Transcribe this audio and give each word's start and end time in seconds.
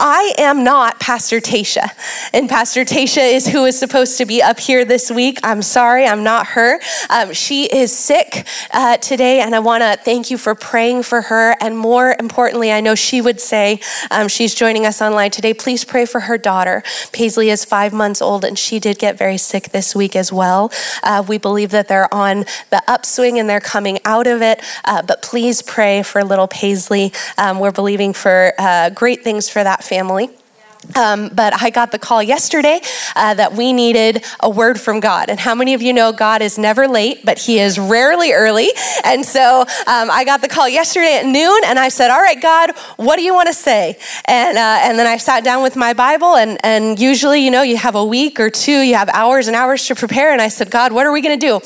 I 0.00 0.32
am 0.38 0.62
not 0.62 1.00
Pastor 1.00 1.40
Tasha. 1.40 1.90
And 2.32 2.48
Pastor 2.48 2.84
Tasha 2.84 3.34
is 3.34 3.48
who 3.48 3.64
is 3.64 3.76
supposed 3.76 4.16
to 4.18 4.26
be 4.26 4.40
up 4.40 4.60
here 4.60 4.84
this 4.84 5.10
week. 5.10 5.40
I'm 5.42 5.60
sorry, 5.60 6.06
I'm 6.06 6.22
not 6.22 6.46
her. 6.48 6.80
Um, 7.10 7.32
she 7.32 7.64
is 7.64 7.96
sick 7.96 8.46
uh, 8.72 8.98
today, 8.98 9.40
and 9.40 9.56
I 9.56 9.58
want 9.58 9.82
to 9.82 9.98
thank 10.00 10.30
you 10.30 10.38
for 10.38 10.54
praying 10.54 11.02
for 11.02 11.22
her. 11.22 11.56
And 11.60 11.76
more 11.76 12.14
importantly, 12.20 12.70
I 12.70 12.80
know 12.80 12.94
she 12.94 13.20
would 13.20 13.40
say, 13.40 13.80
um, 14.12 14.28
she's 14.28 14.54
joining 14.54 14.86
us 14.86 15.02
online 15.02 15.32
today, 15.32 15.52
please 15.52 15.84
pray 15.84 16.06
for 16.06 16.20
her 16.20 16.38
daughter. 16.38 16.84
Paisley 17.10 17.50
is 17.50 17.64
five 17.64 17.92
months 17.92 18.22
old, 18.22 18.44
and 18.44 18.56
she 18.56 18.78
did 18.78 19.00
get 19.00 19.18
very 19.18 19.36
sick 19.36 19.70
this 19.70 19.96
week 19.96 20.14
as 20.14 20.32
well. 20.32 20.70
Uh, 21.02 21.24
we 21.26 21.38
believe 21.38 21.70
that 21.70 21.88
they're 21.88 22.12
on 22.14 22.44
the 22.70 22.80
upswing 22.86 23.36
and 23.40 23.50
they're 23.50 23.58
coming 23.58 23.98
out 24.04 24.28
of 24.28 24.42
it, 24.42 24.62
uh, 24.84 25.02
but 25.02 25.22
please 25.22 25.60
pray 25.60 26.04
for 26.04 26.22
little 26.22 26.46
Paisley. 26.46 27.12
Um, 27.36 27.58
we're 27.58 27.72
believing 27.72 28.12
for 28.12 28.52
uh, 28.58 28.90
great 28.90 29.24
things 29.24 29.48
for 29.48 29.64
that 29.64 29.82
family. 29.88 30.30
Um, 30.94 31.28
but 31.34 31.60
I 31.60 31.70
got 31.70 31.92
the 31.92 31.98
call 31.98 32.22
yesterday 32.22 32.80
uh, 33.16 33.34
that 33.34 33.52
we 33.52 33.72
needed 33.72 34.24
a 34.40 34.48
word 34.48 34.80
from 34.80 35.00
God. 35.00 35.28
And 35.28 35.38
how 35.38 35.54
many 35.54 35.74
of 35.74 35.82
you 35.82 35.92
know 35.92 36.12
God 36.12 36.40
is 36.40 36.56
never 36.56 36.86
late, 36.88 37.24
but 37.24 37.38
He 37.38 37.58
is 37.58 37.78
rarely 37.78 38.32
early? 38.32 38.68
And 39.04 39.24
so 39.24 39.60
um, 39.62 40.10
I 40.10 40.22
got 40.24 40.40
the 40.40 40.48
call 40.48 40.68
yesterday 40.68 41.18
at 41.18 41.26
noon, 41.26 41.60
and 41.66 41.78
I 41.78 41.88
said, 41.88 42.10
"All 42.10 42.20
right, 42.20 42.40
God, 42.40 42.70
what 42.96 43.16
do 43.16 43.22
you 43.22 43.34
want 43.34 43.48
to 43.48 43.54
say?" 43.54 43.98
And 44.26 44.56
uh, 44.56 44.78
and 44.82 44.98
then 44.98 45.06
I 45.06 45.16
sat 45.18 45.44
down 45.44 45.62
with 45.62 45.76
my 45.76 45.92
Bible, 45.92 46.36
and 46.36 46.58
and 46.64 46.98
usually, 46.98 47.44
you 47.44 47.50
know, 47.50 47.62
you 47.62 47.76
have 47.76 47.94
a 47.94 48.04
week 48.04 48.40
or 48.40 48.50
two, 48.50 48.80
you 48.80 48.94
have 48.94 49.08
hours 49.10 49.48
and 49.48 49.56
hours 49.56 49.86
to 49.86 49.94
prepare. 49.94 50.32
And 50.32 50.40
I 50.40 50.48
said, 50.48 50.70
"God, 50.70 50.92
what 50.92 51.06
are 51.06 51.12
we 51.12 51.20
going 51.20 51.38
to 51.38 51.46
do?" 51.46 51.56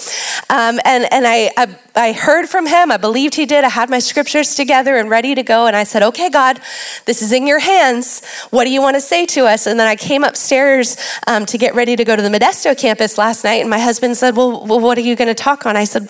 Um, 0.50 0.80
and 0.84 1.12
and 1.12 1.26
I, 1.26 1.50
I 1.56 1.78
I 1.94 2.12
heard 2.12 2.48
from 2.48 2.66
him. 2.66 2.90
I 2.90 2.96
believed 2.96 3.34
he 3.34 3.44
did. 3.44 3.64
I 3.64 3.68
had 3.68 3.90
my 3.90 3.98
scriptures 3.98 4.54
together 4.54 4.96
and 4.96 5.10
ready 5.10 5.34
to 5.34 5.42
go. 5.42 5.66
And 5.66 5.76
I 5.76 5.84
said, 5.84 6.02
Okay, 6.02 6.30
God, 6.30 6.58
this 7.04 7.22
is 7.22 7.32
in 7.32 7.46
your 7.46 7.58
hands. 7.58 8.24
What 8.50 8.64
do 8.64 8.70
you 8.70 8.80
want 8.80 8.96
to 8.96 9.00
say 9.00 9.26
to 9.26 9.46
us? 9.46 9.66
And 9.66 9.78
then 9.78 9.86
I 9.86 9.96
came 9.96 10.24
upstairs 10.24 10.96
um, 11.26 11.44
to 11.46 11.58
get 11.58 11.74
ready 11.74 11.96
to 11.96 12.04
go 12.04 12.16
to 12.16 12.22
the 12.22 12.28
Modesto 12.28 12.78
campus 12.78 13.18
last 13.18 13.44
night. 13.44 13.60
And 13.60 13.68
my 13.68 13.78
husband 13.78 14.16
said, 14.16 14.36
Well, 14.36 14.66
well 14.66 14.80
what 14.80 14.96
are 14.98 15.02
you 15.02 15.16
going 15.16 15.28
to 15.28 15.34
talk 15.34 15.66
on? 15.66 15.76
I 15.76 15.84
said, 15.84 16.08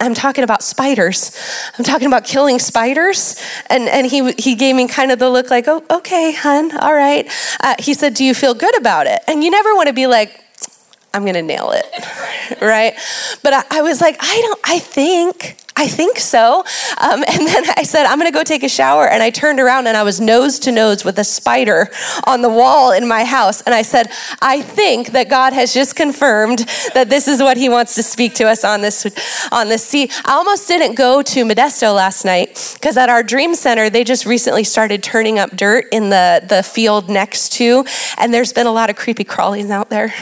I'm 0.00 0.14
talking 0.14 0.44
about 0.44 0.62
spiders. 0.62 1.36
I'm 1.78 1.84
talking 1.84 2.08
about 2.08 2.24
killing 2.24 2.58
spiders. 2.58 3.40
And, 3.66 3.88
and 3.88 4.06
he, 4.06 4.32
he 4.32 4.54
gave 4.54 4.74
me 4.74 4.88
kind 4.88 5.12
of 5.12 5.18
the 5.18 5.30
look 5.30 5.50
like, 5.50 5.68
Oh, 5.68 5.84
okay, 5.90 6.32
hun, 6.32 6.76
all 6.78 6.94
right. 6.94 7.30
Uh, 7.60 7.74
he 7.78 7.94
said, 7.94 8.14
Do 8.14 8.24
you 8.24 8.34
feel 8.34 8.54
good 8.54 8.76
about 8.78 9.06
it? 9.06 9.20
And 9.28 9.44
you 9.44 9.50
never 9.50 9.74
want 9.74 9.88
to 9.88 9.94
be 9.94 10.06
like, 10.06 10.43
I'm 11.14 11.22
to 11.34 11.42
nail 11.42 11.70
it. 11.72 11.86
right? 12.60 12.94
But 13.42 13.52
I, 13.54 13.64
I, 13.70 13.82
was 13.82 14.00
like, 14.00 14.16
I 14.20 14.40
don't, 14.42 14.60
I 14.64 14.78
think, 14.80 15.56
I 15.76 15.88
think 15.88 16.18
so. 16.18 16.64
Um, 17.00 17.24
and 17.28 17.46
then 17.46 17.64
I 17.76 17.82
said, 17.82 18.06
I'm 18.06 18.18
going 18.18 18.30
to 18.30 18.36
go 18.36 18.44
take 18.44 18.62
a 18.62 18.68
shower. 18.68 19.08
And 19.08 19.22
I 19.22 19.30
turned 19.30 19.60
around 19.60 19.86
and 19.86 19.96
I 19.96 20.02
was 20.02 20.20
nose 20.20 20.58
to 20.60 20.72
nose 20.72 21.04
with 21.04 21.18
a 21.18 21.24
spider 21.24 21.90
on 22.26 22.42
the 22.42 22.48
wall 22.48 22.92
in 22.92 23.08
my 23.08 23.24
house. 23.24 23.60
And 23.62 23.74
I 23.74 23.82
said, 23.82 24.10
I 24.40 24.62
think 24.62 25.08
that 25.12 25.28
God 25.28 25.52
has 25.52 25.74
just 25.74 25.96
confirmed 25.96 26.60
that 26.94 27.10
this 27.10 27.26
is 27.26 27.40
what 27.40 27.56
he 27.56 27.68
wants 27.68 27.94
to 27.96 28.02
speak 28.02 28.34
to 28.34 28.44
us 28.44 28.64
on 28.64 28.82
this, 28.82 29.06
on 29.50 29.68
this 29.68 29.84
sea. 29.84 30.10
I 30.24 30.32
almost 30.32 30.68
didn't 30.68 30.94
go 30.94 31.22
to 31.22 31.44
Modesto 31.44 31.94
last 31.94 32.24
night 32.24 32.74
because 32.74 32.96
at 32.96 33.08
our 33.08 33.22
dream 33.22 33.54
center, 33.54 33.90
they 33.90 34.04
just 34.04 34.26
recently 34.26 34.64
started 34.64 35.02
turning 35.02 35.38
up 35.38 35.56
dirt 35.56 35.86
in 35.92 36.10
the, 36.10 36.44
the 36.48 36.62
field 36.62 37.08
next 37.08 37.52
to, 37.54 37.84
and 38.18 38.32
there's 38.32 38.52
been 38.52 38.66
a 38.66 38.72
lot 38.72 38.90
of 38.90 38.96
creepy 38.96 39.24
crawlies 39.24 39.70
out 39.70 39.90
there. 39.90 40.14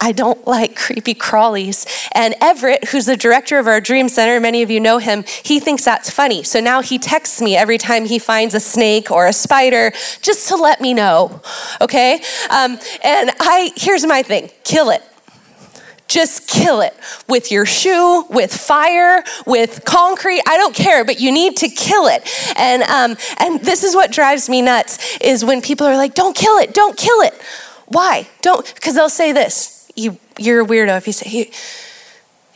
I 0.00 0.12
don't 0.12 0.46
like 0.46 0.76
creepy 0.76 1.14
crawlies. 1.14 1.86
And 2.12 2.34
Everett, 2.40 2.88
who's 2.88 3.04
the 3.04 3.16
director 3.16 3.58
of 3.58 3.66
our 3.66 3.80
Dream 3.80 4.08
Center, 4.08 4.40
many 4.40 4.62
of 4.62 4.70
you 4.70 4.79
know 4.80 4.98
him, 4.98 5.24
he 5.44 5.60
thinks 5.60 5.84
that's 5.84 6.10
funny. 6.10 6.42
So 6.42 6.60
now 6.60 6.82
he 6.82 6.98
texts 6.98 7.40
me 7.40 7.56
every 7.56 7.78
time 7.78 8.04
he 8.04 8.18
finds 8.18 8.54
a 8.54 8.60
snake 8.60 9.10
or 9.10 9.26
a 9.26 9.32
spider 9.32 9.92
just 10.22 10.48
to 10.48 10.56
let 10.56 10.80
me 10.80 10.94
know, 10.94 11.40
okay? 11.80 12.14
Um, 12.50 12.78
and 13.04 13.30
I, 13.40 13.72
here's 13.76 14.04
my 14.06 14.22
thing 14.22 14.50
kill 14.64 14.90
it. 14.90 15.02
Just 16.08 16.48
kill 16.48 16.80
it 16.80 16.92
with 17.28 17.52
your 17.52 17.64
shoe, 17.64 18.24
with 18.30 18.52
fire, 18.52 19.22
with 19.46 19.84
concrete. 19.84 20.42
I 20.44 20.56
don't 20.56 20.74
care, 20.74 21.04
but 21.04 21.20
you 21.20 21.30
need 21.30 21.56
to 21.58 21.68
kill 21.68 22.08
it. 22.08 22.28
And 22.56 22.82
um, 22.82 23.16
and 23.38 23.60
this 23.60 23.84
is 23.84 23.94
what 23.94 24.10
drives 24.10 24.48
me 24.48 24.60
nuts 24.60 25.18
is 25.20 25.44
when 25.44 25.62
people 25.62 25.86
are 25.86 25.96
like, 25.96 26.14
"Don't 26.14 26.34
kill 26.34 26.58
it, 26.58 26.74
don't 26.74 26.96
kill 26.96 27.20
it." 27.20 27.40
Why? 27.86 28.28
Don't 28.42 28.66
because 28.74 28.96
they'll 28.96 29.08
say 29.08 29.30
this 29.30 29.80
you, 30.00 30.18
you're 30.38 30.62
a 30.62 30.66
weirdo 30.66 30.96
if 30.96 31.06
you 31.06 31.12
say, 31.12 31.50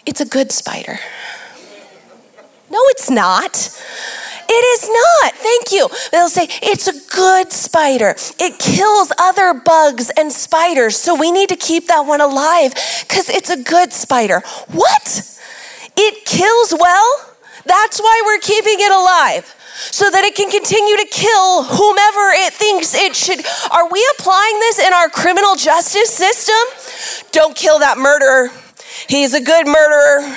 it's 0.06 0.20
a 0.20 0.26
good 0.26 0.52
spider. 0.52 0.98
No, 2.74 2.80
it's 2.88 3.08
not. 3.08 3.54
It 4.48 4.52
is 4.52 4.88
not. 4.88 5.32
Thank 5.34 5.70
you. 5.70 5.88
They'll 6.10 6.28
say, 6.28 6.48
it's 6.60 6.88
a 6.88 7.14
good 7.14 7.52
spider. 7.52 8.16
It 8.40 8.58
kills 8.58 9.12
other 9.16 9.54
bugs 9.54 10.10
and 10.18 10.32
spiders. 10.32 10.96
So 10.96 11.14
we 11.14 11.30
need 11.30 11.50
to 11.50 11.56
keep 11.56 11.86
that 11.86 12.00
one 12.00 12.20
alive 12.20 12.74
because 13.06 13.28
it's 13.28 13.48
a 13.48 13.62
good 13.62 13.92
spider. 13.92 14.42
What? 14.72 15.38
It 15.96 16.26
kills 16.26 16.74
well? 16.76 17.36
That's 17.64 18.00
why 18.00 18.22
we're 18.26 18.40
keeping 18.40 18.80
it 18.80 18.90
alive 18.90 19.54
so 19.92 20.10
that 20.10 20.24
it 20.24 20.34
can 20.34 20.50
continue 20.50 20.96
to 20.96 21.06
kill 21.12 21.62
whomever 21.62 22.34
it 22.34 22.52
thinks 22.54 22.92
it 22.92 23.14
should. 23.14 23.38
Are 23.70 23.88
we 23.88 24.04
applying 24.18 24.58
this 24.58 24.80
in 24.80 24.92
our 24.92 25.08
criminal 25.08 25.54
justice 25.54 26.10
system? 26.10 27.30
Don't 27.30 27.54
kill 27.54 27.78
that 27.78 27.98
murderer. 27.98 28.50
He's 29.08 29.32
a 29.32 29.40
good 29.40 29.66
murderer. 29.68 30.36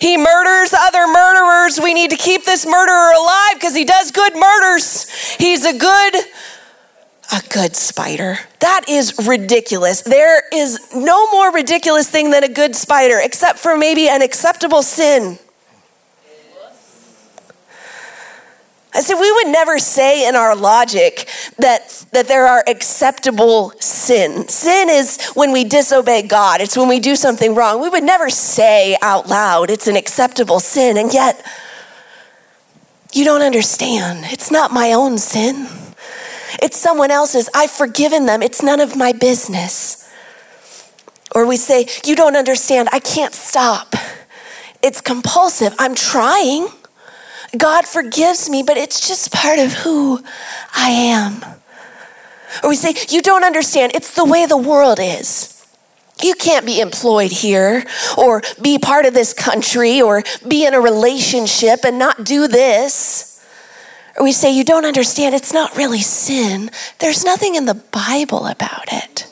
He 0.00 0.16
murders 0.16 0.72
other 0.72 1.06
murderers. 1.06 1.80
We 1.80 1.94
need 1.94 2.10
to 2.10 2.16
keep 2.16 2.44
this 2.44 2.66
murderer 2.66 3.12
alive 3.12 3.54
because 3.54 3.74
he 3.74 3.84
does 3.84 4.10
good 4.10 4.34
murders. 4.34 5.08
He's 5.36 5.64
a 5.64 5.76
good 5.76 6.14
a 7.32 7.42
good 7.48 7.76
spider. 7.76 8.38
That 8.58 8.86
is 8.88 9.14
ridiculous. 9.26 10.02
There 10.02 10.42
is 10.52 10.80
no 10.94 11.30
more 11.30 11.52
ridiculous 11.52 12.10
thing 12.10 12.30
than 12.32 12.42
a 12.42 12.48
good 12.48 12.74
spider, 12.74 13.20
except 13.22 13.60
for 13.60 13.76
maybe 13.76 14.08
an 14.08 14.20
acceptable 14.20 14.82
sin. 14.82 15.38
I 18.92 19.02
said, 19.02 19.20
we 19.20 19.30
would 19.32 19.48
never 19.48 19.78
say 19.78 20.28
in 20.28 20.34
our 20.34 20.56
logic 20.56 21.28
that, 21.58 22.04
that 22.10 22.26
there 22.26 22.46
are 22.46 22.64
acceptable 22.66 23.70
sin. 23.78 24.48
Sin 24.48 24.88
is 24.88 25.30
when 25.34 25.52
we 25.52 25.62
disobey 25.62 26.22
God, 26.22 26.60
it's 26.60 26.76
when 26.76 26.88
we 26.88 26.98
do 26.98 27.14
something 27.14 27.54
wrong. 27.54 27.80
We 27.80 27.88
would 27.88 28.02
never 28.02 28.28
say 28.30 28.96
out 29.00 29.28
loud 29.28 29.70
it's 29.70 29.86
an 29.86 29.96
acceptable 29.96 30.58
sin. 30.58 30.96
And 30.96 31.14
yet, 31.14 31.44
you 33.12 33.24
don't 33.24 33.42
understand. 33.42 34.24
It's 34.26 34.50
not 34.50 34.72
my 34.72 34.92
own 34.92 35.18
sin, 35.18 35.68
it's 36.60 36.76
someone 36.76 37.12
else's. 37.12 37.48
I've 37.54 37.70
forgiven 37.70 38.26
them, 38.26 38.42
it's 38.42 38.62
none 38.62 38.80
of 38.80 38.96
my 38.96 39.12
business. 39.12 40.00
Or 41.32 41.46
we 41.46 41.56
say, 41.56 41.86
You 42.04 42.16
don't 42.16 42.36
understand. 42.36 42.88
I 42.92 42.98
can't 42.98 43.34
stop. 43.34 43.94
It's 44.82 45.00
compulsive. 45.00 45.74
I'm 45.78 45.94
trying. 45.94 46.68
God 47.56 47.84
forgives 47.86 48.48
me, 48.48 48.62
but 48.62 48.76
it's 48.76 49.06
just 49.08 49.32
part 49.32 49.58
of 49.58 49.72
who 49.72 50.22
I 50.74 50.90
am. 50.90 51.44
Or 52.62 52.70
we 52.70 52.76
say, 52.76 52.94
You 53.08 53.22
don't 53.22 53.44
understand, 53.44 53.92
it's 53.94 54.14
the 54.14 54.24
way 54.24 54.46
the 54.46 54.56
world 54.56 54.98
is. 55.00 55.56
You 56.22 56.34
can't 56.34 56.66
be 56.66 56.80
employed 56.80 57.32
here 57.32 57.84
or 58.18 58.42
be 58.60 58.78
part 58.78 59.06
of 59.06 59.14
this 59.14 59.32
country 59.32 60.02
or 60.02 60.22
be 60.46 60.66
in 60.66 60.74
a 60.74 60.80
relationship 60.80 61.80
and 61.84 61.98
not 61.98 62.24
do 62.24 62.46
this. 62.46 63.42
Or 64.16 64.24
we 64.24 64.32
say, 64.32 64.52
You 64.52 64.64
don't 64.64 64.84
understand, 64.84 65.34
it's 65.34 65.52
not 65.52 65.76
really 65.76 66.00
sin. 66.00 66.70
There's 66.98 67.24
nothing 67.24 67.54
in 67.54 67.64
the 67.64 67.74
Bible 67.74 68.46
about 68.46 68.92
it. 68.92 69.29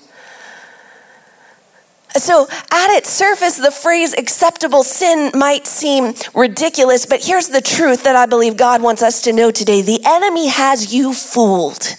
So, 2.19 2.49
at 2.71 2.91
its 2.97 3.11
surface, 3.11 3.57
the 3.57 3.71
phrase 3.71 4.15
acceptable 4.15 4.83
sin 4.83 5.31
might 5.35 5.67
seem 5.67 6.15
ridiculous, 6.35 7.07
but 7.07 7.25
here's 7.25 7.49
the 7.49 7.61
truth 7.61 8.05
that 8.05 8.17
I 8.17 8.27
believe 8.27 8.57
God 8.57 8.83
wants 8.83 9.03
us 9.03 9.23
to 9.23 9.33
know 9.33 9.51
today 9.51 9.83
the 9.83 10.01
enemy 10.05 10.49
has 10.49 10.93
you 10.93 11.15
fooled. 11.15 11.97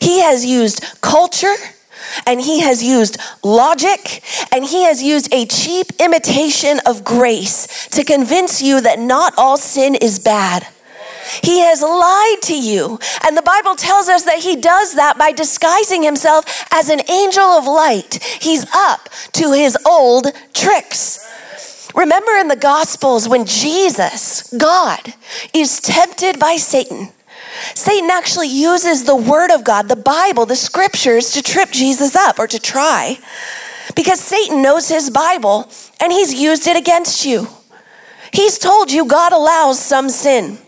He 0.00 0.20
has 0.20 0.46
used 0.46 0.84
culture 1.00 1.54
and 2.26 2.40
he 2.40 2.60
has 2.60 2.82
used 2.82 3.18
logic 3.42 4.22
and 4.52 4.64
he 4.64 4.84
has 4.84 5.02
used 5.02 5.32
a 5.34 5.46
cheap 5.46 5.88
imitation 5.98 6.80
of 6.86 7.04
grace 7.04 7.88
to 7.88 8.04
convince 8.04 8.62
you 8.62 8.80
that 8.80 8.98
not 8.98 9.34
all 9.36 9.56
sin 9.56 9.94
is 9.96 10.18
bad. 10.18 10.66
He 11.42 11.60
has 11.60 11.82
lied 11.82 12.42
to 12.42 12.58
you. 12.58 12.98
And 13.24 13.36
the 13.36 13.42
Bible 13.42 13.74
tells 13.74 14.08
us 14.08 14.24
that 14.24 14.40
he 14.40 14.56
does 14.56 14.94
that 14.94 15.18
by 15.18 15.32
disguising 15.32 16.02
himself 16.02 16.44
as 16.72 16.88
an 16.88 17.00
angel 17.10 17.44
of 17.44 17.66
light. 17.66 18.22
He's 18.40 18.66
up 18.74 19.08
to 19.32 19.52
his 19.52 19.76
old 19.86 20.26
tricks. 20.54 21.24
Remember 21.94 22.32
in 22.32 22.48
the 22.48 22.56
Gospels 22.56 23.28
when 23.28 23.44
Jesus, 23.46 24.52
God, 24.56 25.14
is 25.54 25.80
tempted 25.80 26.38
by 26.38 26.56
Satan. 26.56 27.08
Satan 27.74 28.10
actually 28.10 28.48
uses 28.48 29.04
the 29.04 29.16
Word 29.16 29.50
of 29.50 29.64
God, 29.64 29.88
the 29.88 29.96
Bible, 29.96 30.46
the 30.46 30.54
scriptures 30.54 31.32
to 31.32 31.42
trip 31.42 31.70
Jesus 31.70 32.14
up 32.14 32.38
or 32.38 32.46
to 32.46 32.58
try 32.58 33.18
because 33.94 34.20
Satan 34.20 34.62
knows 34.62 34.88
his 34.88 35.10
Bible 35.10 35.68
and 36.00 36.12
he's 36.12 36.32
used 36.32 36.66
it 36.66 36.76
against 36.76 37.24
you. 37.24 37.48
He's 38.32 38.58
told 38.58 38.92
you 38.92 39.04
God 39.06 39.32
allows 39.32 39.80
some 39.80 40.08
sin. 40.08 40.58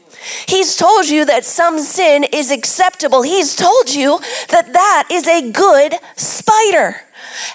He's 0.46 0.76
told 0.76 1.08
you 1.08 1.24
that 1.24 1.44
some 1.44 1.78
sin 1.78 2.24
is 2.32 2.50
acceptable. 2.50 3.22
He's 3.22 3.56
told 3.56 3.92
you 3.94 4.20
that 4.48 4.72
that 4.72 5.08
is 5.10 5.26
a 5.26 5.50
good 5.50 5.94
spider. 6.16 7.02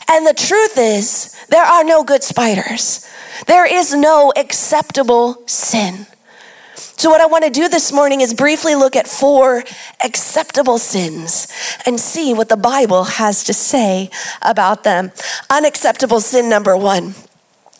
And 0.09 0.25
the 0.25 0.33
truth 0.33 0.77
is, 0.77 1.35
there 1.49 1.63
are 1.63 1.83
no 1.83 2.03
good 2.03 2.23
spiders. 2.23 3.07
There 3.47 3.65
is 3.65 3.93
no 3.93 4.33
acceptable 4.35 5.43
sin. 5.47 6.07
So, 6.97 7.09
what 7.09 7.19
I 7.19 7.25
want 7.25 7.43
to 7.43 7.49
do 7.49 7.67
this 7.67 7.91
morning 7.91 8.21
is 8.21 8.33
briefly 8.33 8.73
look 8.73 8.95
at 8.95 9.05
four 9.07 9.63
acceptable 10.03 10.77
sins 10.77 11.47
and 11.85 11.99
see 11.99 12.33
what 12.33 12.47
the 12.47 12.57
Bible 12.57 13.03
has 13.03 13.43
to 13.43 13.53
say 13.53 14.09
about 14.41 14.83
them. 14.85 15.11
Unacceptable 15.49 16.21
sin 16.21 16.49
number 16.49 16.75
one 16.75 17.13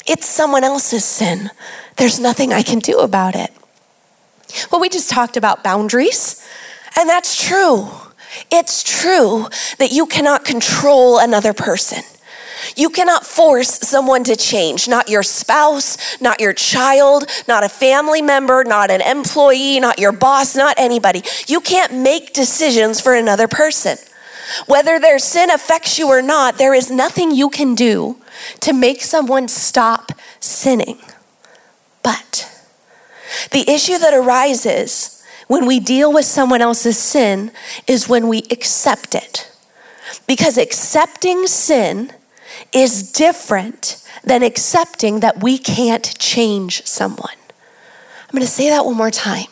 it's 0.06 0.28
someone 0.28 0.64
else's 0.64 1.04
sin. 1.04 1.50
There's 1.98 2.20
nothing 2.20 2.54
I 2.54 2.62
can 2.62 2.80
do 2.80 3.00
about 3.00 3.36
it. 3.36 3.52
Well, 4.72 4.82
we 4.82 4.90
just 4.90 5.10
talked 5.10 5.38
about 5.38 5.64
boundaries, 5.64 6.46
and 6.98 7.10
that's 7.10 7.42
true. 7.42 7.90
It's 8.52 8.84
true 8.84 9.48
that 9.80 9.92
you 9.92 10.06
cannot 10.06 10.46
control 10.46 11.20
another 11.20 11.54
person. 11.54 12.04
You 12.76 12.90
cannot 12.90 13.26
force 13.26 13.80
someone 13.88 14.24
to 14.26 14.36
change, 14.36 14.88
not 14.88 15.10
your 15.10 15.24
spouse, 15.24 16.20
not 16.20 16.42
your 16.42 16.54
child, 16.54 17.26
not 17.48 17.64
a 17.64 17.70
family 17.70 18.22
member, 18.22 18.64
not 18.64 18.90
an 18.90 19.02
employee, 19.02 19.80
not 19.80 20.00
your 20.00 20.12
boss, 20.12 20.56
not 20.56 20.76
anybody. 20.78 21.22
You 21.48 21.62
can't 21.62 21.94
make 21.94 22.34
decisions 22.34 23.00
for 23.00 23.14
another 23.14 23.48
person. 23.48 23.98
Whether 24.68 25.00
their 25.00 25.20
sin 25.20 25.50
affects 25.50 25.98
you 25.98 26.08
or 26.08 26.22
not, 26.22 26.58
there 26.58 26.74
is 26.74 26.92
nothing 26.92 27.32
you 27.32 27.50
can 27.50 27.76
do 27.76 28.18
to 28.62 28.74
make 28.74 29.02
someone 29.02 29.48
stop 29.48 30.12
sinning. 30.40 31.00
But 32.04 32.55
the 33.52 33.70
issue 33.70 33.98
that 33.98 34.14
arises 34.14 35.24
when 35.48 35.66
we 35.66 35.80
deal 35.80 36.12
with 36.12 36.26
someone 36.26 36.62
else's 36.62 36.98
sin 36.98 37.52
is 37.88 38.10
when 38.10 38.28
we 38.28 38.44
accept 38.52 39.16
it. 39.16 39.52
Because 40.28 40.58
accepting 40.58 41.48
sin 41.48 42.12
is 42.72 43.12
different 43.12 44.04
than 44.24 44.44
accepting 44.44 45.20
that 45.20 45.44
we 45.44 45.58
can't 45.58 46.18
change 46.18 46.86
someone. 46.86 47.36
I'm 48.24 48.32
going 48.32 48.42
to 48.42 48.48
say 48.48 48.70
that 48.70 48.86
one 48.86 48.98
more 48.98 49.12
time. 49.12 49.48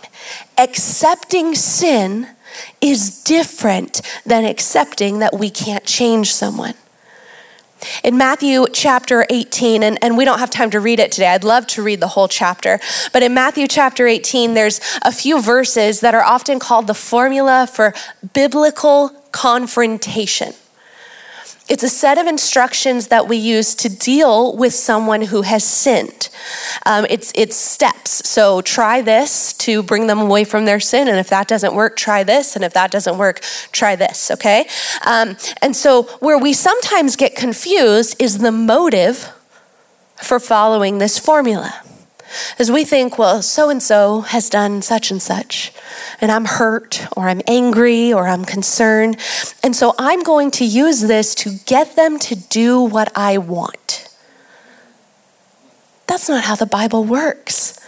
Accepting 0.57 1.55
sin 1.55 2.27
is 2.81 3.23
different 3.23 4.01
than 4.25 4.45
accepting 4.45 5.19
that 5.19 5.37
we 5.37 5.49
can't 5.49 5.85
change 5.85 6.33
someone. 6.33 6.73
In 8.03 8.17
Matthew 8.17 8.65
chapter 8.73 9.25
18, 9.29 9.83
and, 9.83 9.97
and 10.03 10.17
we 10.17 10.25
don't 10.25 10.39
have 10.39 10.49
time 10.49 10.69
to 10.71 10.79
read 10.79 10.99
it 10.99 11.11
today, 11.11 11.27
I'd 11.27 11.43
love 11.43 11.67
to 11.67 11.83
read 11.83 11.99
the 11.99 12.07
whole 12.07 12.27
chapter, 12.27 12.79
but 13.11 13.23
in 13.23 13.33
Matthew 13.33 13.67
chapter 13.67 14.07
18, 14.07 14.53
there's 14.53 14.79
a 15.03 15.11
few 15.11 15.41
verses 15.41 15.99
that 16.01 16.15
are 16.15 16.23
often 16.23 16.59
called 16.59 16.87
the 16.87 16.93
formula 16.93 17.67
for 17.71 17.93
biblical 18.33 19.09
confrontation. 19.31 20.53
It's 21.69 21.83
a 21.83 21.89
set 21.89 22.17
of 22.17 22.27
instructions 22.27 23.07
that 23.07 23.27
we 23.27 23.37
use 23.37 23.73
to 23.75 23.89
deal 23.89 24.55
with 24.55 24.73
someone 24.73 25.21
who 25.21 25.43
has 25.43 25.63
sinned. 25.63 26.29
Um, 26.85 27.05
it's, 27.09 27.31
it's 27.35 27.55
steps. 27.55 28.27
So 28.27 28.61
try 28.61 29.01
this 29.01 29.53
to 29.53 29.81
bring 29.81 30.07
them 30.07 30.19
away 30.19 30.43
from 30.43 30.65
their 30.65 30.81
sin. 30.81 31.07
And 31.07 31.17
if 31.17 31.29
that 31.29 31.47
doesn't 31.47 31.73
work, 31.73 31.95
try 31.95 32.23
this. 32.23 32.55
And 32.57 32.65
if 32.65 32.73
that 32.73 32.91
doesn't 32.91 33.17
work, 33.17 33.39
try 33.71 33.95
this, 33.95 34.29
okay? 34.31 34.67
Um, 35.05 35.37
and 35.61 35.73
so 35.75 36.03
where 36.19 36.37
we 36.37 36.51
sometimes 36.51 37.15
get 37.15 37.35
confused 37.35 38.21
is 38.21 38.39
the 38.39 38.51
motive 38.51 39.31
for 40.17 40.39
following 40.39 40.97
this 40.97 41.17
formula. 41.17 41.82
As 42.59 42.71
we 42.71 42.83
think, 42.83 43.17
well, 43.17 43.41
so 43.41 43.69
and 43.69 43.81
so 43.81 44.21
has 44.21 44.49
done 44.49 44.81
such 44.81 45.11
and 45.11 45.21
such, 45.21 45.73
and 46.21 46.31
I'm 46.31 46.45
hurt, 46.45 47.05
or 47.15 47.29
I'm 47.29 47.41
angry, 47.47 48.13
or 48.13 48.27
I'm 48.27 48.45
concerned. 48.45 49.17
And 49.63 49.75
so 49.75 49.93
I'm 49.97 50.23
going 50.23 50.51
to 50.51 50.65
use 50.65 51.01
this 51.01 51.35
to 51.35 51.57
get 51.65 51.95
them 51.95 52.19
to 52.19 52.35
do 52.35 52.81
what 52.81 53.11
I 53.15 53.37
want. 53.37 54.07
That's 56.07 56.29
not 56.29 56.43
how 56.43 56.55
the 56.55 56.65
Bible 56.65 57.03
works. 57.03 57.79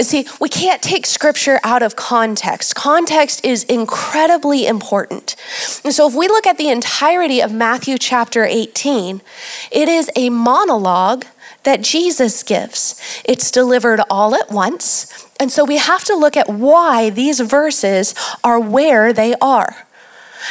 See, 0.00 0.26
we 0.40 0.48
can't 0.48 0.82
take 0.82 1.06
scripture 1.06 1.60
out 1.62 1.82
of 1.82 1.94
context. 1.94 2.74
Context 2.74 3.44
is 3.44 3.62
incredibly 3.64 4.66
important. 4.66 5.36
And 5.84 5.94
so, 5.94 6.08
if 6.08 6.14
we 6.14 6.26
look 6.26 6.46
at 6.46 6.58
the 6.58 6.68
entirety 6.68 7.40
of 7.40 7.52
Matthew 7.52 7.96
chapter 7.96 8.44
18, 8.44 9.22
it 9.70 9.88
is 9.88 10.10
a 10.16 10.30
monologue 10.30 11.26
that 11.64 11.82
Jesus 11.82 12.42
gives. 12.42 13.00
It's 13.24 13.50
delivered 13.50 14.00
all 14.10 14.34
at 14.34 14.50
once. 14.50 15.26
And 15.40 15.52
so 15.52 15.64
we 15.64 15.78
have 15.78 16.04
to 16.04 16.14
look 16.14 16.36
at 16.36 16.48
why 16.48 17.10
these 17.10 17.40
verses 17.40 18.14
are 18.42 18.58
where 18.58 19.12
they 19.12 19.34
are. 19.40 19.86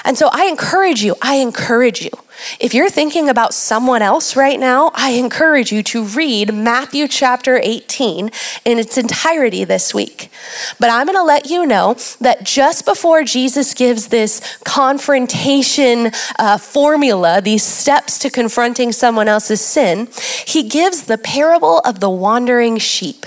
And 0.03 0.17
so 0.17 0.29
I 0.31 0.45
encourage 0.45 1.03
you, 1.03 1.15
I 1.21 1.35
encourage 1.35 2.01
you 2.01 2.11
if 2.59 2.73
you're 2.73 2.89
thinking 2.89 3.29
about 3.29 3.53
someone 3.53 4.01
else 4.01 4.35
right 4.35 4.59
now, 4.59 4.91
I 4.93 5.11
encourage 5.11 5.71
you 5.71 5.83
to 5.83 6.03
read 6.03 6.53
Matthew 6.53 7.07
chapter 7.07 7.59
18 7.61 8.29
in 8.65 8.79
its 8.79 8.97
entirety 8.97 9.63
this 9.63 9.93
week. 9.93 10.29
But 10.79 10.89
I'm 10.89 11.05
going 11.05 11.17
to 11.17 11.23
let 11.23 11.49
you 11.49 11.65
know 11.65 11.95
that 12.21 12.43
just 12.43 12.85
before 12.85 13.23
Jesus 13.23 13.73
gives 13.73 14.07
this 14.07 14.57
confrontation 14.63 16.11
uh, 16.39 16.57
formula, 16.57 17.41
these 17.41 17.63
steps 17.63 18.17
to 18.19 18.29
confronting 18.29 18.91
someone 18.91 19.27
else's 19.27 19.61
sin, 19.61 20.07
he 20.45 20.63
gives 20.63 21.03
the 21.03 21.17
parable 21.17 21.79
of 21.79 21.99
the 21.99 22.09
wandering 22.09 22.77
sheep. 22.77 23.25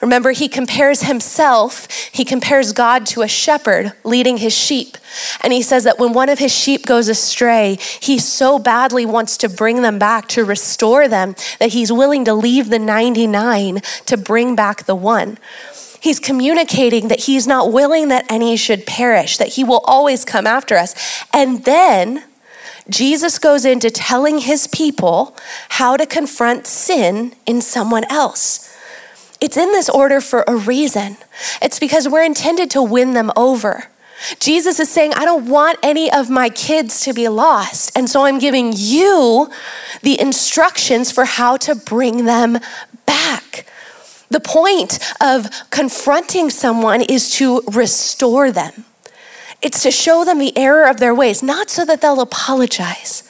Remember, 0.00 0.32
he 0.32 0.48
compares 0.48 1.02
himself, 1.02 1.90
he 2.12 2.24
compares 2.24 2.72
God 2.72 3.06
to 3.06 3.22
a 3.22 3.28
shepherd 3.28 3.92
leading 4.04 4.38
his 4.38 4.56
sheep. 4.56 4.96
And 5.42 5.52
he 5.52 5.62
says 5.62 5.84
that 5.84 5.98
when 5.98 6.12
one 6.12 6.28
of 6.28 6.38
his 6.38 6.54
sheep 6.54 6.86
goes 6.86 7.08
astray, 7.08 7.78
he 8.00 8.18
so 8.18 8.58
badly 8.58 9.06
wants 9.06 9.36
to 9.38 9.48
bring 9.48 9.82
them 9.82 9.98
back, 9.98 10.28
to 10.28 10.44
restore 10.44 11.08
them, 11.08 11.34
that 11.58 11.70
he's 11.70 11.92
willing 11.92 12.24
to 12.24 12.34
leave 12.34 12.68
the 12.68 12.78
99 12.78 13.80
to 14.06 14.16
bring 14.16 14.54
back 14.54 14.84
the 14.84 14.94
one. 14.94 15.38
He's 16.00 16.20
communicating 16.20 17.08
that 17.08 17.20
he's 17.20 17.46
not 17.46 17.72
willing 17.72 18.08
that 18.08 18.30
any 18.30 18.56
should 18.56 18.86
perish, 18.86 19.36
that 19.38 19.48
he 19.48 19.64
will 19.64 19.82
always 19.84 20.24
come 20.24 20.46
after 20.46 20.76
us. 20.76 20.94
And 21.32 21.64
then 21.64 22.24
Jesus 22.88 23.38
goes 23.38 23.64
into 23.64 23.90
telling 23.90 24.38
his 24.38 24.66
people 24.68 25.36
how 25.70 25.96
to 25.96 26.06
confront 26.06 26.66
sin 26.66 27.34
in 27.46 27.60
someone 27.60 28.04
else. 28.04 28.67
It's 29.40 29.56
in 29.56 29.72
this 29.72 29.88
order 29.88 30.20
for 30.20 30.44
a 30.46 30.56
reason. 30.56 31.16
It's 31.62 31.78
because 31.78 32.08
we're 32.08 32.24
intended 32.24 32.70
to 32.72 32.82
win 32.82 33.14
them 33.14 33.30
over. 33.36 33.84
Jesus 34.40 34.80
is 34.80 34.88
saying, 34.88 35.14
I 35.14 35.24
don't 35.24 35.46
want 35.48 35.78
any 35.82 36.10
of 36.10 36.28
my 36.28 36.48
kids 36.48 37.00
to 37.02 37.12
be 37.12 37.28
lost. 37.28 37.96
And 37.96 38.10
so 38.10 38.24
I'm 38.24 38.38
giving 38.38 38.72
you 38.74 39.48
the 40.02 40.20
instructions 40.20 41.12
for 41.12 41.24
how 41.24 41.56
to 41.58 41.74
bring 41.74 42.24
them 42.24 42.58
back. 43.06 43.64
The 44.30 44.40
point 44.40 44.98
of 45.20 45.48
confronting 45.70 46.50
someone 46.50 47.00
is 47.00 47.30
to 47.36 47.62
restore 47.72 48.50
them. 48.50 48.84
It's 49.62 49.82
to 49.82 49.90
show 49.90 50.24
them 50.24 50.38
the 50.38 50.56
error 50.56 50.88
of 50.88 50.98
their 50.98 51.14
ways, 51.14 51.42
not 51.42 51.70
so 51.70 51.84
that 51.84 52.00
they'll 52.00 52.20
apologize, 52.20 53.27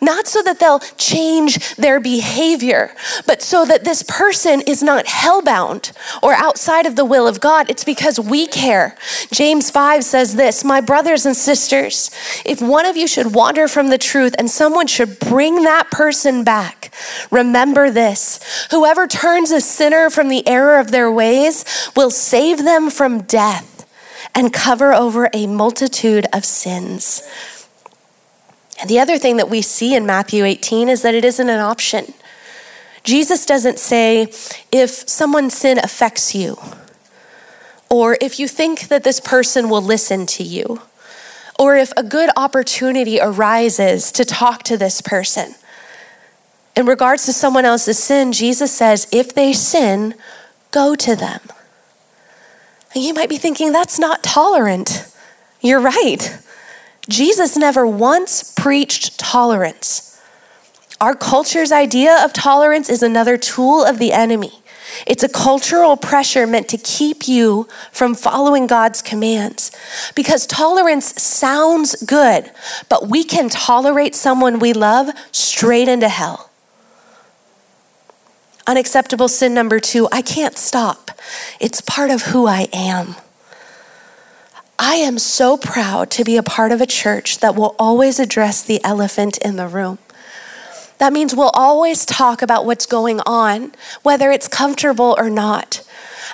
not 0.00 0.26
so 0.26 0.42
that 0.42 0.58
they'll 0.58 0.80
change 0.98 1.76
their 1.76 2.00
behavior, 2.00 2.94
but 3.26 3.42
so 3.42 3.64
that 3.64 3.84
this 3.84 4.02
person 4.02 4.60
is 4.62 4.82
not 4.82 5.06
hellbound 5.06 5.92
or 6.22 6.34
outside 6.34 6.86
of 6.86 6.96
the 6.96 7.04
will 7.04 7.26
of 7.26 7.40
God. 7.40 7.70
It's 7.70 7.84
because 7.84 8.18
we 8.18 8.46
care. 8.46 8.96
James 9.32 9.70
5 9.70 10.04
says 10.04 10.36
this 10.36 10.64
My 10.64 10.80
brothers 10.80 11.26
and 11.26 11.36
sisters, 11.36 12.10
if 12.44 12.60
one 12.60 12.86
of 12.86 12.96
you 12.96 13.06
should 13.06 13.34
wander 13.34 13.68
from 13.68 13.88
the 13.88 13.98
truth 13.98 14.34
and 14.38 14.50
someone 14.50 14.86
should 14.86 15.18
bring 15.18 15.64
that 15.64 15.90
person 15.90 16.44
back, 16.44 16.92
remember 17.30 17.90
this 17.90 18.40
whoever 18.70 19.06
turns 19.06 19.50
a 19.50 19.60
sinner 19.60 20.10
from 20.10 20.28
the 20.28 20.46
error 20.46 20.78
of 20.78 20.90
their 20.90 21.10
ways 21.10 21.64
will 21.96 22.10
save 22.10 22.64
them 22.64 22.90
from 22.90 23.22
death 23.22 23.70
and 24.34 24.52
cover 24.52 24.92
over 24.92 25.30
a 25.32 25.46
multitude 25.46 26.26
of 26.32 26.44
sins. 26.44 27.22
And 28.80 28.90
the 28.90 28.98
other 28.98 29.18
thing 29.18 29.36
that 29.36 29.48
we 29.48 29.62
see 29.62 29.94
in 29.94 30.04
Matthew 30.04 30.44
18 30.44 30.88
is 30.88 31.02
that 31.02 31.14
it 31.14 31.24
isn't 31.24 31.48
an 31.48 31.60
option. 31.60 32.12
Jesus 33.04 33.44
doesn't 33.46 33.78
say, 33.78 34.22
if 34.72 34.90
someone's 34.90 35.54
sin 35.54 35.78
affects 35.78 36.34
you, 36.34 36.56
or 37.90 38.16
if 38.20 38.40
you 38.40 38.48
think 38.48 38.88
that 38.88 39.04
this 39.04 39.20
person 39.20 39.68
will 39.68 39.82
listen 39.82 40.26
to 40.26 40.42
you, 40.42 40.80
or 41.58 41.76
if 41.76 41.92
a 41.96 42.02
good 42.02 42.30
opportunity 42.36 43.20
arises 43.20 44.10
to 44.12 44.24
talk 44.24 44.62
to 44.64 44.76
this 44.76 45.00
person. 45.00 45.54
In 46.76 46.86
regards 46.86 47.24
to 47.26 47.32
someone 47.32 47.64
else's 47.64 47.98
sin, 47.98 48.32
Jesus 48.32 48.72
says, 48.72 49.06
if 49.12 49.32
they 49.32 49.52
sin, 49.52 50.14
go 50.72 50.96
to 50.96 51.14
them. 51.14 51.40
And 52.94 53.04
you 53.04 53.14
might 53.14 53.28
be 53.28 53.38
thinking, 53.38 53.70
that's 53.70 53.98
not 53.98 54.24
tolerant. 54.24 55.06
You're 55.60 55.80
right. 55.80 56.36
Jesus 57.08 57.56
never 57.56 57.86
once 57.86 58.52
preached 58.54 59.18
tolerance. 59.18 60.20
Our 61.00 61.14
culture's 61.14 61.72
idea 61.72 62.24
of 62.24 62.32
tolerance 62.32 62.88
is 62.88 63.02
another 63.02 63.36
tool 63.36 63.84
of 63.84 63.98
the 63.98 64.12
enemy. 64.12 64.62
It's 65.06 65.22
a 65.22 65.28
cultural 65.28 65.96
pressure 65.96 66.46
meant 66.46 66.68
to 66.68 66.78
keep 66.78 67.26
you 67.26 67.68
from 67.90 68.14
following 68.14 68.66
God's 68.66 69.02
commands. 69.02 69.70
Because 70.14 70.46
tolerance 70.46 71.20
sounds 71.20 71.96
good, 72.04 72.50
but 72.88 73.08
we 73.08 73.24
can 73.24 73.48
tolerate 73.48 74.14
someone 74.14 74.58
we 74.58 74.72
love 74.72 75.10
straight 75.32 75.88
into 75.88 76.08
hell. 76.08 76.50
Unacceptable 78.66 79.28
sin 79.28 79.52
number 79.52 79.80
two 79.80 80.08
I 80.10 80.22
can't 80.22 80.56
stop. 80.56 81.10
It's 81.60 81.80
part 81.80 82.10
of 82.10 82.22
who 82.22 82.46
I 82.46 82.68
am. 82.72 83.16
I 84.78 84.96
am 84.96 85.18
so 85.18 85.56
proud 85.56 86.10
to 86.12 86.24
be 86.24 86.36
a 86.36 86.42
part 86.42 86.72
of 86.72 86.80
a 86.80 86.86
church 86.86 87.38
that 87.38 87.54
will 87.54 87.76
always 87.78 88.18
address 88.18 88.62
the 88.62 88.82
elephant 88.84 89.38
in 89.38 89.56
the 89.56 89.68
room. 89.68 89.98
That 90.98 91.12
means 91.12 91.34
we'll 91.34 91.50
always 91.50 92.04
talk 92.04 92.42
about 92.42 92.66
what's 92.66 92.86
going 92.86 93.20
on, 93.26 93.72
whether 94.02 94.30
it's 94.30 94.48
comfortable 94.48 95.14
or 95.18 95.30
not. 95.30 95.83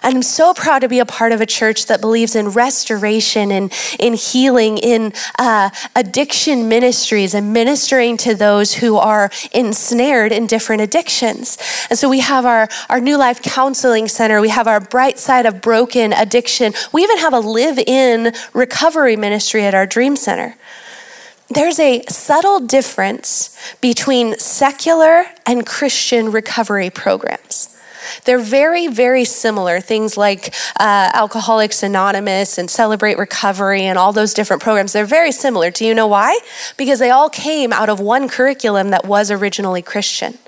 And 0.02 0.16
I'm 0.16 0.23
so 0.23 0.54
proud 0.54 0.80
to 0.80 0.88
be 0.88 0.99
a 0.99 1.07
part 1.07 1.33
of 1.33 1.40
a 1.40 1.47
church 1.47 1.87
that 1.87 2.00
believes 2.00 2.35
in 2.35 2.49
restoration 2.49 3.50
and 3.50 3.73
in 3.99 4.14
healing, 4.14 4.78
in 4.78 5.12
uh, 5.38 5.71
addiction 5.95 6.69
ministries, 6.69 7.35
and 7.35 7.52
ministering 7.52 8.16
to 8.19 8.35
those 8.35 8.75
who 8.75 8.97
are 8.97 9.30
ensnared 9.52 10.33
in 10.33 10.47
different 10.47 10.83
addictions. 10.83 11.59
And 11.90 11.99
so 11.99 12.09
we 12.09 12.21
have 12.21 12.47
our, 12.47 12.69
our 12.88 13.00
New 13.00 13.19
Life 13.19 13.42
Counseling 13.42 14.09
Center, 14.09 14.40
we 14.40 14.49
have 14.49 14.66
our 14.66 14.80
Bright 14.80 15.19
Side 15.19 15.47
of 15.47 15.61
Broken 15.61 16.12
Addiction, 16.12 16.73
we 16.92 17.02
even 17.02 17.19
have 17.19 17.33
a 17.33 17.40
live 17.40 17.78
in 17.78 18.33
recovery 18.54 19.16
ministry 19.16 19.64
at 19.64 19.75
our 19.75 19.87
Dream 19.87 20.16
Center 20.16 20.57
there's 21.50 21.80
a 21.80 22.02
subtle 22.09 22.61
difference 22.61 23.59
between 23.80 24.38
secular 24.38 25.25
and 25.45 25.66
Christian 25.66 26.30
recovery 26.30 26.90
programs. 26.90 27.76
They're 28.25 28.38
very, 28.38 28.88
very 28.88 29.25
similar. 29.25 29.80
Things 29.80 30.16
like 30.16 30.54
uh, 30.78 31.11
Alcoholics 31.14 31.83
Anonymous 31.83 32.59
and 32.59 32.71
Celebrate 32.71 33.19
Recovery 33.19 33.83
and 33.83 33.99
all 33.99 34.12
those 34.12 34.35
different 34.35 34.62
programs, 34.62 34.92
they're 34.92 35.04
very 35.04 35.33
similar. 35.33 35.71
Do 35.71 35.85
you 35.85 35.95
know 35.95 36.07
why? 36.07 36.38
Because 36.76 36.99
they 36.99 37.11
all 37.11 37.30
came 37.30 37.73
out 37.73 37.88
of 37.88 38.00
one 38.00 38.28
curriculum 38.28 38.90
that 38.90 39.04
was 39.04 39.30
originally 39.30 39.83
Christian. 39.83 40.38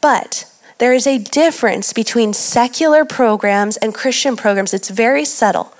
But 0.00 0.50
there 0.78 0.92
is 0.92 1.06
a 1.06 1.16
difference 1.16 1.94
between 1.94 2.34
secular 2.34 3.06
programs 3.06 3.78
and 3.78 3.94
Christian 3.94 4.36
programs. 4.36 4.74
It's 4.74 4.90
very 4.90 5.24
subtle 5.24 5.72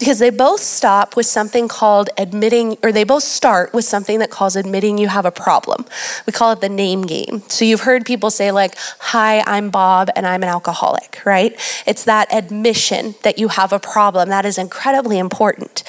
because 0.00 0.18
they 0.18 0.30
both 0.30 0.60
stop 0.60 1.14
with 1.14 1.26
something 1.26 1.68
called 1.68 2.10
admitting, 2.18 2.76
or 2.82 2.90
they 2.90 3.04
both 3.04 3.22
start 3.22 3.72
with 3.72 3.84
something 3.84 4.18
that 4.18 4.30
calls 4.30 4.56
admitting 4.56 4.98
you 4.98 5.06
have 5.06 5.24
a 5.24 5.30
problem. 5.30 5.86
We 6.26 6.32
call 6.32 6.50
it 6.50 6.60
the 6.60 6.68
name 6.68 7.02
game. 7.02 7.42
So 7.48 7.64
you've 7.64 7.82
heard 7.82 8.04
people 8.04 8.30
say, 8.30 8.50
like, 8.50 8.74
Hi, 8.98 9.44
I'm 9.46 9.70
Bob 9.70 10.10
and 10.16 10.26
I'm 10.26 10.42
an 10.42 10.48
alcoholic, 10.48 11.20
right? 11.24 11.54
It's 11.86 12.04
that 12.04 12.32
admission 12.34 13.14
that 13.22 13.38
you 13.38 13.48
have 13.48 13.72
a 13.72 13.78
problem. 13.78 14.30
That 14.30 14.44
is 14.44 14.58
incredibly 14.58 15.18
important. 15.18 15.84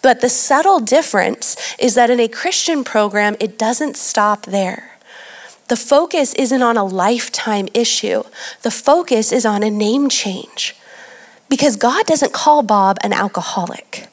But 0.00 0.20
the 0.20 0.28
subtle 0.28 0.78
difference 0.78 1.56
is 1.78 1.96
that 1.96 2.10
in 2.10 2.20
a 2.20 2.28
Christian 2.28 2.84
program, 2.84 3.34
it 3.40 3.58
doesn't 3.58 3.96
stop 3.96 4.46
there. 4.46 4.95
The 5.68 5.76
focus 5.76 6.32
isn't 6.34 6.62
on 6.62 6.76
a 6.76 6.84
lifetime 6.84 7.68
issue, 7.74 8.22
the 8.62 8.70
focus 8.70 9.32
is 9.32 9.44
on 9.44 9.62
a 9.62 9.70
name 9.70 10.08
change. 10.08 10.76
Because 11.48 11.76
God 11.76 12.06
doesn't 12.06 12.32
call 12.32 12.62
Bob 12.62 12.98
an 13.02 13.12
alcoholic. 13.12 14.08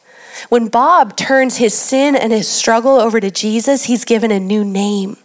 When 0.50 0.67
Bob 0.67 1.15
turns 1.15 1.57
his 1.57 1.74
sin 1.74 2.15
and 2.15 2.31
his 2.31 2.48
struggle 2.48 3.00
over 3.00 3.19
to 3.19 3.31
Jesus, 3.31 3.86
he's 3.86 4.05
given 4.05 4.31
a 4.31 4.39
new 4.39 4.63
name. 4.63 5.17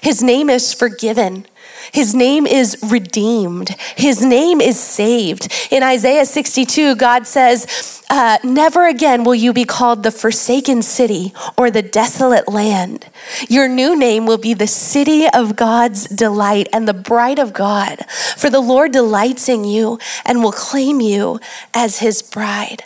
His 0.00 0.22
name 0.22 0.48
is 0.48 0.72
forgiven. 0.72 1.46
His 1.90 2.14
name 2.14 2.46
is 2.46 2.78
redeemed. 2.82 3.70
His 3.96 4.24
name 4.24 4.60
is 4.60 4.78
saved. 4.78 5.52
In 5.70 5.82
Isaiah 5.82 6.26
62, 6.26 6.96
God 6.96 7.26
says, 7.26 8.02
uh, 8.08 8.38
Never 8.44 8.86
again 8.86 9.24
will 9.24 9.34
you 9.34 9.52
be 9.52 9.64
called 9.64 10.02
the 10.02 10.10
forsaken 10.10 10.82
city 10.82 11.32
or 11.56 11.70
the 11.70 11.82
desolate 11.82 12.48
land. 12.48 13.06
Your 13.48 13.68
new 13.68 13.98
name 13.98 14.26
will 14.26 14.38
be 14.38 14.54
the 14.54 14.66
city 14.66 15.26
of 15.32 15.56
God's 15.56 16.04
delight 16.04 16.68
and 16.72 16.86
the 16.86 16.94
bride 16.94 17.38
of 17.38 17.52
God. 17.52 18.04
For 18.36 18.50
the 18.50 18.60
Lord 18.60 18.92
delights 18.92 19.48
in 19.48 19.64
you 19.64 19.98
and 20.24 20.42
will 20.42 20.52
claim 20.52 21.00
you 21.00 21.40
as 21.74 21.98
his 21.98 22.22
bride. 22.22 22.84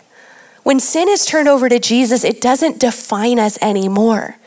When 0.63 0.79
sin 0.79 1.07
is 1.07 1.25
turned 1.25 1.47
over 1.47 1.69
to 1.69 1.79
Jesus, 1.79 2.23
it 2.23 2.41
doesn't 2.41 2.79
define 2.79 3.39
us 3.39 3.57
anymore. 3.61 4.37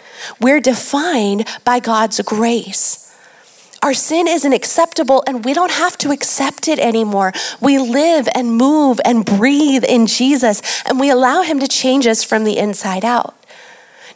We're 0.41 0.61
defined 0.61 1.49
by 1.65 1.81
God's 1.81 2.21
grace. 2.21 3.00
Our 3.83 3.95
sin 3.95 4.29
isn't 4.29 4.53
acceptable 4.53 5.23
and 5.27 5.45
we 5.45 5.55
don't 5.55 5.71
have 5.71 5.97
to 5.99 6.11
accept 6.11 6.69
it 6.69 6.79
anymore. 6.79 7.33
We 7.61 7.79
live 7.79 8.29
and 8.35 8.53
move 8.53 9.01
and 9.05 9.25
breathe 9.25 9.85
in 9.85 10.07
Jesus 10.07 10.83
and 10.85 11.01
we 11.01 11.11
allow 11.11 11.43
Him 11.43 11.61
to 11.61 11.69
change 11.69 12.07
us 12.07 12.23
from 12.23 12.45
the 12.45 12.59
inside 12.59 13.05
out. 13.05 13.35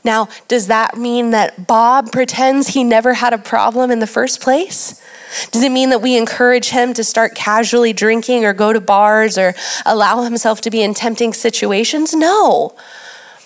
Now, 0.04 0.28
does 0.49 0.66
that 0.66 0.99
mean 0.99 1.30
that 1.30 1.66
Bob 1.66 2.12
pretends 2.12 2.68
he 2.68 2.85
never 2.85 3.14
had 3.14 3.33
a 3.33 3.38
problem 3.38 3.90
in 3.90 4.00
the 4.00 4.06
first 4.06 4.42
place? 4.42 5.02
Does 5.50 5.62
it 5.62 5.73
mean 5.73 5.88
that 5.90 6.02
we 6.02 6.16
encourage 6.16 6.68
him 6.68 6.92
to 6.94 7.02
start 7.02 7.35
casually 7.35 7.94
drinking 7.94 8.44
or 8.44 8.52
go 8.52 8.73
to 8.73 8.80
bars 8.80 9.38
or 9.38 9.54
allow 9.87 10.23
himself 10.23 10.61
to 10.61 10.71
be 10.71 10.83
in 10.83 10.92
tempting 10.92 11.33
situations? 11.33 12.14
No. 12.14 12.75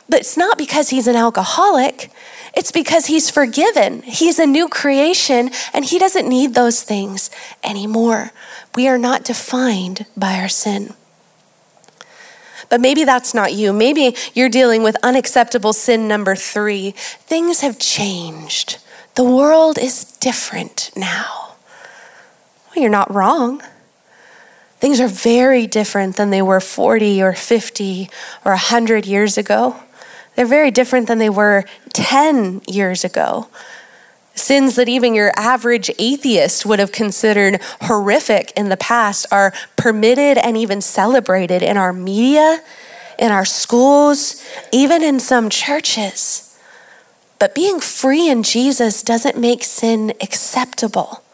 But 0.09 0.21
it's 0.21 0.37
not 0.37 0.59
because 0.59 0.91
he's 0.91 1.07
an 1.07 1.17
alcoholic. 1.17 2.11
It's 2.59 2.73
because 2.73 3.07
he's 3.07 3.31
forgiven. 3.31 4.03
He's 4.03 4.41
a 4.41 4.45
new 4.45 4.69
creation 4.69 5.53
and 5.73 5.85
he 5.85 5.97
doesn't 5.97 6.29
need 6.29 6.55
those 6.55 6.83
things 6.83 7.31
anymore. 7.63 8.33
We 8.75 8.89
are 8.89 8.99
not 8.99 9.23
defined 9.23 10.07
by 10.17 10.41
our 10.41 10.49
sin. 10.49 10.95
But 12.69 12.81
maybe 12.81 13.05
that's 13.05 13.33
not 13.33 13.53
you. 13.53 13.73
Maybe 13.73 14.17
you're 14.35 14.49
dealing 14.49 14.83
with 14.83 14.97
unacceptable 15.05 15.73
sin 15.73 16.09
number 16.09 16.35
three. 16.35 16.95
Things 16.97 17.61
have 17.61 17.79
changed. 17.79 18.79
The 19.15 19.23
world 19.23 19.79
is 19.79 20.03
different 20.19 20.91
now. 20.97 21.55
Well, 22.67 22.83
you're 22.83 22.91
not 22.91 23.15
wrong. 23.15 23.63
Things 24.81 24.99
are 24.99 25.07
very 25.07 25.69
different 25.69 26.17
than 26.17 26.31
they 26.31 26.43
were 26.43 26.59
40 26.59 27.23
or 27.23 27.35
50 27.35 28.11
or 28.45 28.51
100 28.51 29.07
years 29.07 29.39
ago. 29.39 29.77
They're 30.39 30.47
very 30.47 30.71
different 30.71 31.09
than 31.09 31.19
they 31.19 31.31
were 31.31 31.65
10 31.95 32.63
years 32.69 33.03
ago. 33.03 33.49
Sins 34.37 34.77
that 34.77 34.89
even 34.89 35.13
your 35.13 35.33
average 35.35 35.91
atheist 35.99 36.65
would 36.65 36.79
have 36.79 36.93
considered 36.93 37.61
horrific 37.81 38.53
in 38.55 38.69
the 38.69 38.77
past 38.77 39.27
are 39.33 39.53
permitted 39.75 40.39
and 40.39 40.57
even 40.57 40.81
celebrated 40.81 41.61
in 41.61 41.77
our 41.77 41.93
media, 41.93 42.63
in 43.19 43.33
our 43.33 43.45
schools, 43.45 44.41
even 44.71 45.03
in 45.03 45.19
some 45.19 45.51
churches. 45.51 46.57
But 47.41 47.53
being 47.53 47.81
free 47.81 48.31
in 48.31 48.45
Jesus 48.45 49.03
doesn't 49.03 49.37
make 49.37 49.65
sin 49.65 50.13
acceptable. 50.21 51.25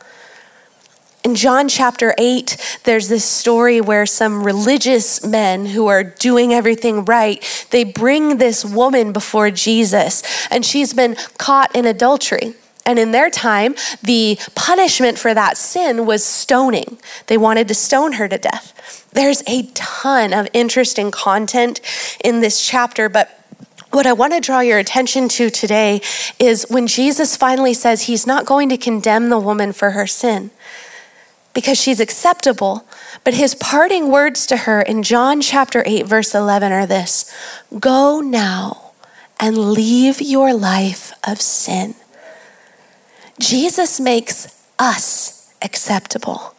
In 1.24 1.34
John 1.34 1.68
chapter 1.68 2.14
8, 2.18 2.80
there's 2.84 3.08
this 3.08 3.24
story 3.24 3.80
where 3.80 4.04
some 4.04 4.44
religious 4.44 5.24
men 5.24 5.64
who 5.64 5.86
are 5.86 6.04
doing 6.04 6.52
everything 6.52 7.02
right, 7.06 7.42
they 7.70 7.82
bring 7.82 8.36
this 8.36 8.62
woman 8.62 9.10
before 9.10 9.50
Jesus, 9.50 10.22
and 10.50 10.66
she's 10.66 10.92
been 10.92 11.16
caught 11.38 11.74
in 11.74 11.86
adultery. 11.86 12.52
And 12.84 12.98
in 12.98 13.12
their 13.12 13.30
time, 13.30 13.74
the 14.02 14.38
punishment 14.54 15.18
for 15.18 15.32
that 15.32 15.56
sin 15.56 16.04
was 16.04 16.22
stoning. 16.22 16.98
They 17.28 17.38
wanted 17.38 17.68
to 17.68 17.74
stone 17.74 18.12
her 18.12 18.28
to 18.28 18.36
death. 18.36 19.08
There's 19.14 19.42
a 19.46 19.62
ton 19.72 20.34
of 20.34 20.46
interesting 20.52 21.10
content 21.10 21.80
in 22.22 22.40
this 22.40 22.66
chapter, 22.66 23.08
but 23.08 23.40
what 23.92 24.06
I 24.06 24.12
want 24.12 24.34
to 24.34 24.40
draw 24.40 24.60
your 24.60 24.78
attention 24.78 25.28
to 25.30 25.48
today 25.48 26.02
is 26.38 26.66
when 26.68 26.86
Jesus 26.86 27.34
finally 27.34 27.72
says 27.72 28.02
he's 28.02 28.26
not 28.26 28.44
going 28.44 28.68
to 28.68 28.76
condemn 28.76 29.30
the 29.30 29.38
woman 29.38 29.72
for 29.72 29.92
her 29.92 30.06
sin 30.06 30.50
because 31.54 31.80
she's 31.80 32.00
acceptable. 32.00 32.86
But 33.22 33.34
his 33.34 33.54
parting 33.54 34.10
words 34.10 34.46
to 34.46 34.58
her 34.58 34.82
in 34.82 35.02
John 35.02 35.40
chapter 35.40 35.82
8, 35.86 36.06
verse 36.06 36.34
11 36.34 36.72
are 36.72 36.86
this 36.86 37.32
Go 37.78 38.20
now 38.20 38.92
and 39.40 39.72
leave 39.72 40.20
your 40.20 40.52
life 40.52 41.12
of 41.26 41.40
sin. 41.40 41.94
Jesus 43.40 43.98
makes 43.98 44.54
us 44.78 45.52
acceptable, 45.62 46.54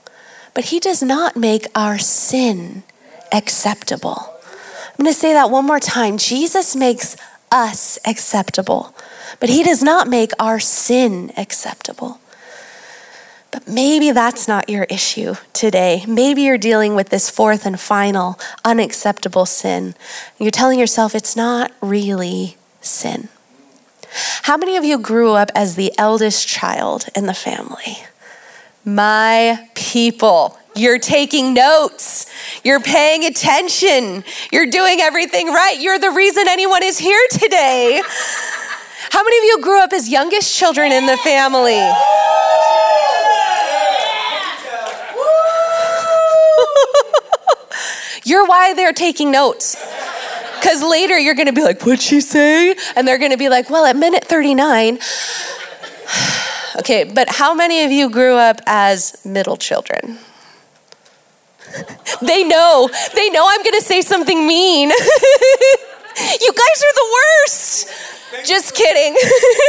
but 0.54 0.66
he 0.66 0.80
does 0.80 1.04
not 1.04 1.36
make 1.36 1.68
our 1.76 1.98
sin 1.98 2.84
acceptable. 3.32 4.34
I'm 4.98 5.04
going 5.04 5.14
to 5.14 5.20
say 5.20 5.34
that 5.34 5.50
one 5.50 5.66
more 5.66 5.80
time. 5.80 6.18
Jesus 6.18 6.76
makes 6.76 7.18
us 7.52 8.00
acceptable, 8.06 8.96
but 9.40 9.50
he 9.50 9.64
does 9.64 9.84
not 9.84 10.08
make 10.08 10.32
our 10.40 10.60
sin 10.60 11.32
acceptable. 11.38 12.20
But 13.56 13.70
maybe 13.70 14.12
that's 14.12 14.50
not 14.50 14.70
your 14.70 14.84
issue 14.90 15.36
today. 15.54 16.04
Maybe 16.06 16.42
you're 16.42 16.58
dealing 16.58 16.94
with 16.94 17.08
this 17.08 17.30
fourth 17.30 17.66
and 17.66 17.80
final 17.80 18.38
unacceptable 18.66 19.46
sin. 19.46 19.96
You're 20.38 20.52
telling 20.52 20.78
yourself 20.78 21.16
it's 21.16 21.38
not 21.38 21.72
really 21.82 22.58
sin. 22.82 23.30
How 24.42 24.58
many 24.58 24.76
of 24.76 24.84
you 24.84 24.98
grew 24.98 25.32
up 25.32 25.52
as 25.56 25.76
the 25.76 25.94
eldest 25.98 26.50
child 26.50 27.06
in 27.16 27.28
the 27.28 27.34
family? 27.34 28.00
My 28.84 29.70
people. 29.74 30.60
You're 30.76 31.00
taking 31.00 31.54
notes. 31.54 32.30
You're 32.66 32.82
paying 32.82 33.24
attention. 33.24 34.26
You're 34.52 34.70
doing 34.70 35.00
everything 35.00 35.48
right. 35.48 35.80
You're 35.80 35.98
the 35.98 36.12
reason 36.12 36.44
anyone 36.50 36.84
is 36.84 36.98
here 36.98 37.26
today. 37.32 38.02
How 39.12 39.24
many 39.24 39.38
of 39.38 39.44
you 39.44 39.62
grew 39.62 39.80
up 39.80 39.94
as 39.94 40.10
youngest 40.10 40.56
children 40.56 40.92
in 40.92 41.06
the 41.06 41.18
family? 41.18 41.76
You're 48.26 48.46
why 48.48 48.74
they're 48.74 48.94
taking 48.94 49.32
notes. 49.32 49.78
Because 50.60 50.82
later 50.82 51.20
you're 51.20 51.36
going 51.36 51.46
to 51.46 51.54
be 51.54 51.62
like, 51.62 51.84
what'd 51.84 52.02
she 52.02 52.22
say? 52.22 52.76
And 52.96 53.08
they're 53.08 53.20
going 53.20 53.30
to 53.30 53.38
be 53.38 53.50
like, 53.50 53.70
well, 53.70 53.86
at 53.86 53.96
minute 53.96 54.26
39. 54.26 54.98
okay, 56.80 57.04
but 57.04 57.30
how 57.30 57.54
many 57.54 57.84
of 57.84 57.92
you 57.92 58.10
grew 58.10 58.36
up 58.36 58.60
as 58.66 59.24
middle 59.24 59.58
children? 59.58 60.18
they 62.22 62.44
know. 62.44 62.90
They 63.14 63.30
know 63.30 63.46
I'm 63.48 63.62
going 63.62 63.80
to 63.80 63.86
say 63.86 64.02
something 64.02 64.48
mean. 64.48 64.90
you 64.90 66.54
guys 66.54 66.82
are 66.82 66.96
the 66.96 67.14
worst. 67.14 67.88
Just 68.44 68.76
kidding. 68.76 69.16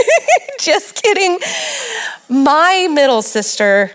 Just 0.61 1.03
kidding. 1.03 1.39
My 2.29 2.89
middle 2.91 3.23
sister 3.23 3.93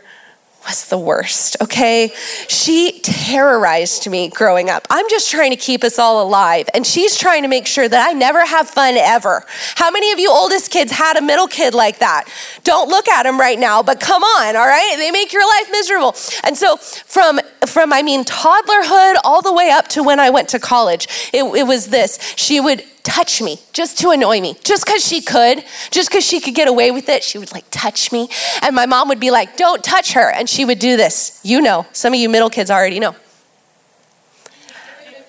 was 0.67 0.87
the 0.89 0.97
worst, 0.97 1.57
okay? 1.59 2.13
She 2.47 2.99
terrorized 3.01 4.09
me 4.09 4.29
growing 4.29 4.69
up. 4.69 4.85
I'm 4.89 5.09
just 5.09 5.31
trying 5.31 5.51
to 5.51 5.57
keep 5.57 5.83
us 5.83 5.97
all 5.97 6.21
alive, 6.21 6.69
and 6.73 6.85
she's 6.85 7.17
trying 7.17 7.41
to 7.41 7.47
make 7.47 7.65
sure 7.65 7.87
that 7.87 8.07
I 8.07 8.13
never 8.13 8.45
have 8.45 8.69
fun 8.69 8.95
ever. 8.95 9.43
How 9.75 9.89
many 9.89 10.11
of 10.11 10.19
you 10.19 10.29
oldest 10.29 10.69
kids 10.71 10.91
had 10.91 11.17
a 11.17 11.21
middle 11.21 11.47
kid 11.47 11.73
like 11.73 11.99
that? 11.99 12.25
Don't 12.63 12.89
look 12.89 13.07
at 13.07 13.23
them 13.23 13.39
right 13.39 13.57
now, 13.57 13.81
but 13.81 13.99
come 13.99 14.23
on, 14.23 14.55
all 14.55 14.67
right? 14.67 14.95
They 14.97 15.09
make 15.09 15.33
your 15.33 15.47
life 15.47 15.69
miserable. 15.71 16.15
And 16.43 16.55
so 16.55 16.77
from 16.77 17.39
from 17.65 17.93
I 17.93 18.01
mean 18.01 18.23
toddlerhood 18.23 19.15
all 19.23 19.41
the 19.41 19.53
way 19.53 19.69
up 19.69 19.87
to 19.89 20.03
when 20.03 20.19
I 20.19 20.29
went 20.29 20.49
to 20.49 20.59
college, 20.59 21.07
it, 21.33 21.43
it 21.43 21.65
was 21.65 21.87
this. 21.87 22.19
She 22.35 22.59
would 22.59 22.83
touch 23.03 23.41
me 23.41 23.59
just 23.73 23.97
to 23.99 24.09
annoy 24.09 24.39
me, 24.41 24.55
just 24.63 24.85
because 24.85 25.05
she 25.05 25.21
could, 25.21 25.63
just 25.89 26.09
because 26.09 26.25
she 26.25 26.39
could 26.39 26.55
get 26.55 26.67
away 26.67 26.91
with 26.91 27.09
it. 27.09 27.23
She 27.23 27.37
would 27.37 27.51
like 27.51 27.65
touch 27.71 28.11
me. 28.11 28.29
And 28.61 28.75
my 28.75 28.85
mom 28.85 29.07
would 29.09 29.19
be 29.19 29.31
like, 29.31 29.57
don't 29.57 29.83
touch 29.83 30.13
her. 30.13 30.31
And 30.31 30.49
she 30.49 30.65
would 30.65 30.79
do 30.79 30.97
this. 30.97 31.39
You 31.43 31.61
know, 31.61 31.85
some 31.91 32.13
of 32.13 32.19
you 32.19 32.29
middle 32.29 32.49
kids 32.49 32.69
already 32.69 32.99
know. 32.99 33.15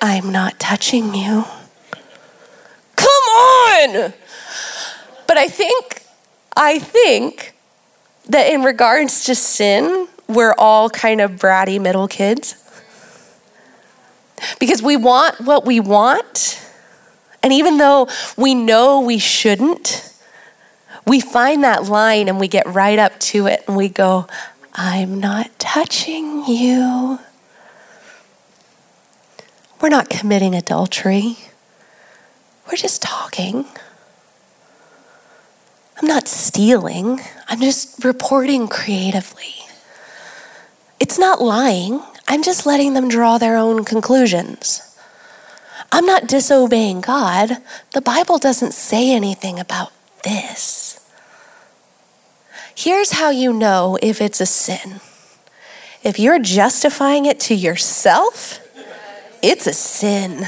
I'm 0.01 0.33
not 0.33 0.59
touching 0.59 1.15
you. 1.15 1.45
Come 2.97 3.07
on! 3.07 4.13
But 5.27 5.37
I 5.37 5.49
think, 5.49 6.03
I 6.57 6.79
think 6.79 7.55
that 8.29 8.53
in 8.53 8.63
regards 8.63 9.25
to 9.25 9.35
sin, 9.35 10.09
we're 10.29 10.55
all 10.59 10.91
kind 10.91 11.21
of 11.21 11.33
bratty 11.33 11.81
middle 11.81 12.09
kids. 12.09 12.57
Because 14.59 14.83
we 14.83 14.97
want 14.97 15.41
what 15.41 15.65
we 15.65 15.79
want 15.79 16.62
and 17.43 17.53
even 17.53 17.79
though 17.79 18.09
we 18.37 18.55
know 18.55 19.01
we 19.01 19.19
shouldn't, 19.19 20.13
we 21.07 21.21
find 21.21 21.65
that 21.65 21.85
line 21.85 22.29
and 22.29 22.39
we 22.39 22.49
get 22.49 22.67
right 22.67 22.99
up 22.99 23.19
to 23.21 23.47
it 23.47 23.65
and 23.67 23.77
we 23.77 23.89
go, 23.89 24.27
I'm 24.75 25.21
not 25.21 25.59
touching 25.59 26.47
you. 26.47 27.19
We're 29.81 29.89
not 29.89 30.09
committing 30.09 30.55
adultery. 30.55 31.37
We're 32.69 32.77
just 32.77 33.03
talking. 33.03 33.67
I'm 36.01 36.07
not 36.07 36.29
stealing. 36.29 37.21
I'm 37.49 37.61
just 37.61 38.05
reporting 38.05 38.69
creatively. 38.69 39.55
It's 41.01 41.19
not 41.19 41.43
lying. 41.43 42.01
I'm 42.29 42.45
just 42.45 42.65
letting 42.65 42.95
them 42.95 43.09
draw 43.09 43.39
their 43.39 43.57
own 43.57 43.85
conclusions. 43.85 44.92
I'm 45.93 46.07
not 46.07 46.27
disobeying 46.27 47.03
God. 47.03 47.59
The 47.93 48.01
Bible 48.01 48.39
doesn't 48.39 48.73
say 48.73 49.13
anything 49.13 49.61
about 49.61 49.93
this. 50.25 50.99
Here's 52.75 53.13
how 53.13 53.29
you 53.29 53.53
know 53.53 53.99
if 54.03 54.21
it's 54.21 54.41
a 54.41 54.47
sin 54.47 55.01
if 56.03 56.19
you're 56.19 56.41
justifying 56.41 57.27
it 57.27 57.39
to 57.39 57.55
yourself, 57.55 58.59
it's 59.41 59.69
a 59.69 59.73
sin. 59.73 60.47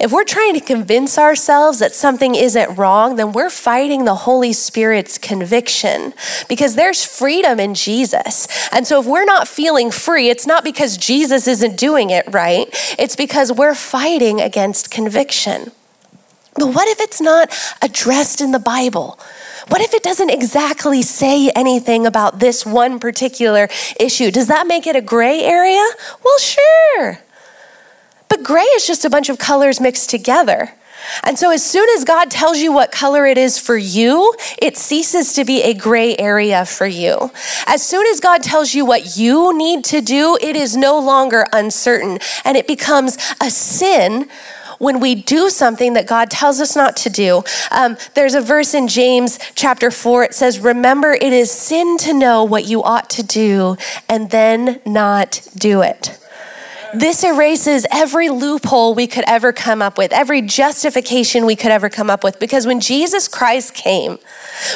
If 0.00 0.12
we're 0.12 0.24
trying 0.24 0.54
to 0.54 0.60
convince 0.60 1.18
ourselves 1.18 1.78
that 1.78 1.94
something 1.94 2.34
isn't 2.34 2.76
wrong, 2.76 3.16
then 3.16 3.32
we're 3.32 3.50
fighting 3.50 4.04
the 4.04 4.14
Holy 4.14 4.52
Spirit's 4.52 5.18
conviction 5.18 6.14
because 6.48 6.74
there's 6.74 7.04
freedom 7.04 7.60
in 7.60 7.74
Jesus. 7.74 8.48
And 8.72 8.86
so 8.86 9.00
if 9.00 9.06
we're 9.06 9.24
not 9.24 9.48
feeling 9.48 9.90
free, 9.90 10.28
it's 10.28 10.46
not 10.46 10.64
because 10.64 10.96
Jesus 10.96 11.46
isn't 11.46 11.76
doing 11.76 12.10
it 12.10 12.24
right, 12.30 12.68
it's 12.98 13.16
because 13.16 13.52
we're 13.52 13.74
fighting 13.74 14.40
against 14.40 14.90
conviction. 14.90 15.72
But 16.54 16.74
what 16.74 16.88
if 16.88 17.00
it's 17.00 17.20
not 17.20 17.54
addressed 17.80 18.40
in 18.40 18.52
the 18.52 18.58
Bible? 18.58 19.18
What 19.68 19.80
if 19.80 19.94
it 19.94 20.02
doesn't 20.02 20.30
exactly 20.30 21.02
say 21.02 21.50
anything 21.50 22.06
about 22.06 22.40
this 22.40 22.66
one 22.66 22.98
particular 22.98 23.68
issue? 23.98 24.30
Does 24.30 24.48
that 24.48 24.66
make 24.66 24.86
it 24.86 24.96
a 24.96 25.00
gray 25.00 25.40
area? 25.40 25.86
Well, 26.22 26.38
sure. 26.38 27.20
But 28.32 28.44
gray 28.44 28.62
is 28.62 28.86
just 28.86 29.04
a 29.04 29.10
bunch 29.10 29.28
of 29.28 29.36
colors 29.36 29.78
mixed 29.78 30.08
together. 30.08 30.72
And 31.22 31.38
so, 31.38 31.50
as 31.50 31.62
soon 31.62 31.86
as 31.98 32.02
God 32.02 32.30
tells 32.30 32.60
you 32.60 32.72
what 32.72 32.90
color 32.90 33.26
it 33.26 33.36
is 33.36 33.58
for 33.58 33.76
you, 33.76 34.34
it 34.56 34.78
ceases 34.78 35.34
to 35.34 35.44
be 35.44 35.62
a 35.62 35.74
gray 35.74 36.16
area 36.16 36.64
for 36.64 36.86
you. 36.86 37.30
As 37.66 37.86
soon 37.86 38.06
as 38.06 38.20
God 38.20 38.42
tells 38.42 38.72
you 38.72 38.86
what 38.86 39.18
you 39.18 39.54
need 39.54 39.84
to 39.84 40.00
do, 40.00 40.38
it 40.40 40.56
is 40.56 40.74
no 40.74 40.98
longer 40.98 41.44
uncertain 41.52 42.20
and 42.42 42.56
it 42.56 42.66
becomes 42.66 43.18
a 43.38 43.50
sin 43.50 44.30
when 44.78 44.98
we 44.98 45.14
do 45.14 45.50
something 45.50 45.92
that 45.92 46.06
God 46.06 46.30
tells 46.30 46.58
us 46.58 46.74
not 46.74 46.96
to 46.96 47.10
do. 47.10 47.44
Um, 47.70 47.98
there's 48.14 48.32
a 48.32 48.40
verse 48.40 48.72
in 48.72 48.88
James 48.88 49.38
chapter 49.54 49.90
4. 49.90 50.24
It 50.24 50.34
says, 50.34 50.58
Remember, 50.58 51.12
it 51.12 51.34
is 51.34 51.50
sin 51.50 51.98
to 51.98 52.14
know 52.14 52.44
what 52.44 52.64
you 52.64 52.82
ought 52.82 53.10
to 53.10 53.22
do 53.22 53.76
and 54.08 54.30
then 54.30 54.80
not 54.86 55.46
do 55.54 55.82
it. 55.82 56.18
This 56.94 57.24
erases 57.24 57.86
every 57.90 58.28
loophole 58.28 58.94
we 58.94 59.06
could 59.06 59.24
ever 59.26 59.50
come 59.50 59.80
up 59.80 59.96
with, 59.96 60.12
every 60.12 60.42
justification 60.42 61.46
we 61.46 61.56
could 61.56 61.70
ever 61.70 61.88
come 61.88 62.10
up 62.10 62.22
with. 62.22 62.38
Because 62.38 62.66
when 62.66 62.80
Jesus 62.80 63.28
Christ 63.28 63.72
came, 63.72 64.18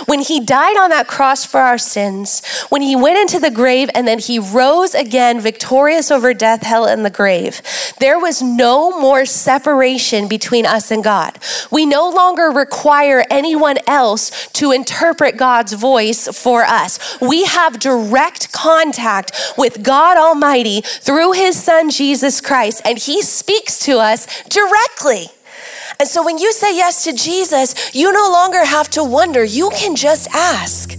when 0.07 0.21
he 0.21 0.41
died 0.41 0.79
on 0.79 0.89
that 0.91 1.09
cross 1.09 1.45
for 1.45 1.61
our 1.61 1.77
sins, 1.77 2.43
when 2.71 2.81
he 2.81 2.97
went 2.97 3.19
into 3.19 3.39
the 3.39 3.51
grave 3.51 3.91
and 3.95 4.09
then 4.09 4.19
he 4.19 4.39
rose 4.39 4.95
again 4.95 5.41
victorious 5.41 6.11
over 6.11 6.33
death, 6.33 6.63
hell, 6.63 6.87
and 6.87 7.05
the 7.05 7.11
grave, 7.11 7.61
there 8.01 8.19
was 8.19 8.41
no 8.41 8.99
more 8.99 9.27
separation 9.27 10.27
between 10.27 10.65
us 10.65 10.91
and 10.91 11.05
God. 11.05 11.39
We 11.71 11.85
no 11.85 12.09
longer 12.09 12.45
require 12.45 13.27
anyone 13.31 13.77
else 13.87 14.49
to 14.55 14.73
interpret 14.73 15.37
God's 15.37 15.75
voice 15.75 16.29
for 16.29 16.63
us. 16.63 17.21
We 17.21 17.45
have 17.45 17.79
direct 17.79 18.53
contact 18.53 19.33
with 19.59 19.83
God 19.83 20.17
Almighty 20.17 20.81
through 20.81 21.33
his 21.33 21.63
son 21.63 21.91
Jesus 21.91 22.06
Jesus 22.07 22.41
Christ, 22.41 22.83
and 22.85 22.97
He 22.97 23.21
speaks 23.21 23.81
to 23.81 23.99
us 23.99 24.27
directly. 24.45 25.27
And 25.99 26.09
so 26.09 26.25
when 26.25 26.39
you 26.39 26.53
say 26.53 26.77
yes 26.77 27.03
to 27.03 27.13
Jesus, 27.13 27.93
you 27.97 28.13
no 28.13 28.31
longer 28.31 28.65
have 28.65 28.89
to 28.91 29.03
wonder. 29.03 29.43
You 29.43 29.71
can 29.71 29.97
just 29.97 30.29
ask. 30.33 30.97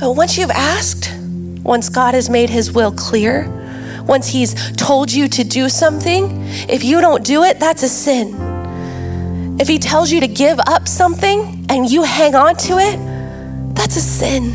Once 0.00 0.38
you've 0.38 0.52
asked, 0.52 1.12
once 1.64 1.88
God 1.88 2.14
has 2.14 2.30
made 2.30 2.48
His 2.48 2.70
will 2.70 2.92
clear, 2.92 3.48
once 4.06 4.28
He's 4.28 4.54
told 4.76 5.12
you 5.12 5.26
to 5.26 5.42
do 5.42 5.68
something, 5.68 6.44
if 6.68 6.84
you 6.84 7.00
don't 7.00 7.24
do 7.24 7.42
it, 7.42 7.58
that's 7.58 7.82
a 7.82 7.88
sin. 7.88 9.56
If 9.60 9.66
He 9.66 9.78
tells 9.80 10.12
you 10.12 10.20
to 10.20 10.28
give 10.28 10.60
up 10.60 10.86
something 10.86 11.66
and 11.68 11.90
you 11.90 12.04
hang 12.04 12.36
on 12.36 12.54
to 12.68 12.78
it, 12.78 13.74
that's 13.74 13.96
a 13.96 14.00
sin. 14.00 14.54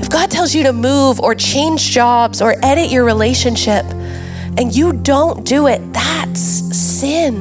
If 0.00 0.08
God 0.08 0.30
tells 0.30 0.54
you 0.54 0.62
to 0.62 0.72
move 0.72 1.18
or 1.18 1.34
change 1.34 1.90
jobs 1.90 2.40
or 2.40 2.54
edit 2.62 2.92
your 2.92 3.04
relationship, 3.04 3.84
and 4.56 4.74
you 4.74 4.92
don't 4.92 5.44
do 5.44 5.66
it, 5.66 5.92
that's 5.92 6.40
sin. 6.40 7.36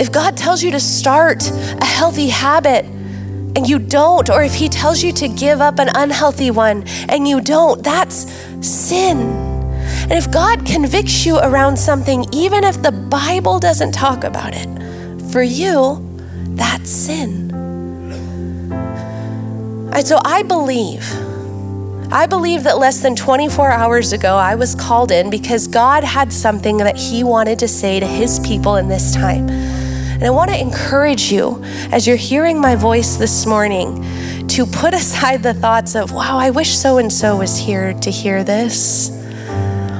If 0.00 0.10
God 0.10 0.36
tells 0.36 0.62
you 0.62 0.70
to 0.72 0.80
start 0.80 1.48
a 1.50 1.84
healthy 1.84 2.28
habit 2.28 2.84
and 2.84 3.68
you 3.68 3.78
don't, 3.78 4.28
or 4.28 4.42
if 4.42 4.54
He 4.54 4.68
tells 4.68 5.02
you 5.02 5.12
to 5.12 5.28
give 5.28 5.60
up 5.60 5.78
an 5.78 5.88
unhealthy 5.94 6.50
one 6.50 6.84
and 7.08 7.28
you 7.28 7.40
don't, 7.40 7.82
that's 7.82 8.30
sin. 8.66 9.20
And 10.04 10.12
if 10.12 10.30
God 10.30 10.66
convicts 10.66 11.24
you 11.24 11.38
around 11.38 11.76
something, 11.78 12.26
even 12.32 12.64
if 12.64 12.82
the 12.82 12.92
Bible 12.92 13.58
doesn't 13.58 13.92
talk 13.92 14.24
about 14.24 14.52
it, 14.54 14.68
for 15.30 15.42
you, 15.42 16.00
that's 16.56 16.90
sin. 16.90 17.50
And 19.92 20.06
so 20.06 20.18
I 20.24 20.42
believe 20.42 21.04
I 22.14 22.26
believe 22.26 22.62
that 22.62 22.78
less 22.78 23.00
than 23.02 23.16
24 23.16 23.72
hours 23.72 24.12
ago, 24.12 24.36
I 24.36 24.54
was 24.54 24.76
called 24.76 25.10
in 25.10 25.30
because 25.30 25.66
God 25.66 26.04
had 26.04 26.32
something 26.32 26.76
that 26.76 26.96
He 26.96 27.24
wanted 27.24 27.58
to 27.58 27.66
say 27.66 27.98
to 27.98 28.06
His 28.06 28.38
people 28.38 28.76
in 28.76 28.86
this 28.86 29.12
time. 29.12 29.48
And 29.48 30.22
I 30.22 30.30
want 30.30 30.52
to 30.52 30.56
encourage 30.56 31.32
you 31.32 31.60
as 31.90 32.06
you're 32.06 32.14
hearing 32.14 32.60
my 32.60 32.76
voice 32.76 33.16
this 33.16 33.46
morning 33.46 34.46
to 34.46 34.64
put 34.64 34.94
aside 35.02 35.42
the 35.42 35.54
thoughts 35.54 35.96
of, 35.96 36.12
wow, 36.12 36.38
I 36.38 36.50
wish 36.50 36.78
so 36.78 36.98
and 36.98 37.12
so 37.12 37.36
was 37.36 37.58
here 37.58 37.94
to 37.94 38.10
hear 38.12 38.44
this. 38.44 39.10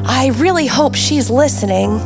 I 0.06 0.30
really 0.36 0.68
hope 0.68 0.94
she's 0.94 1.30
listening. 1.30 1.98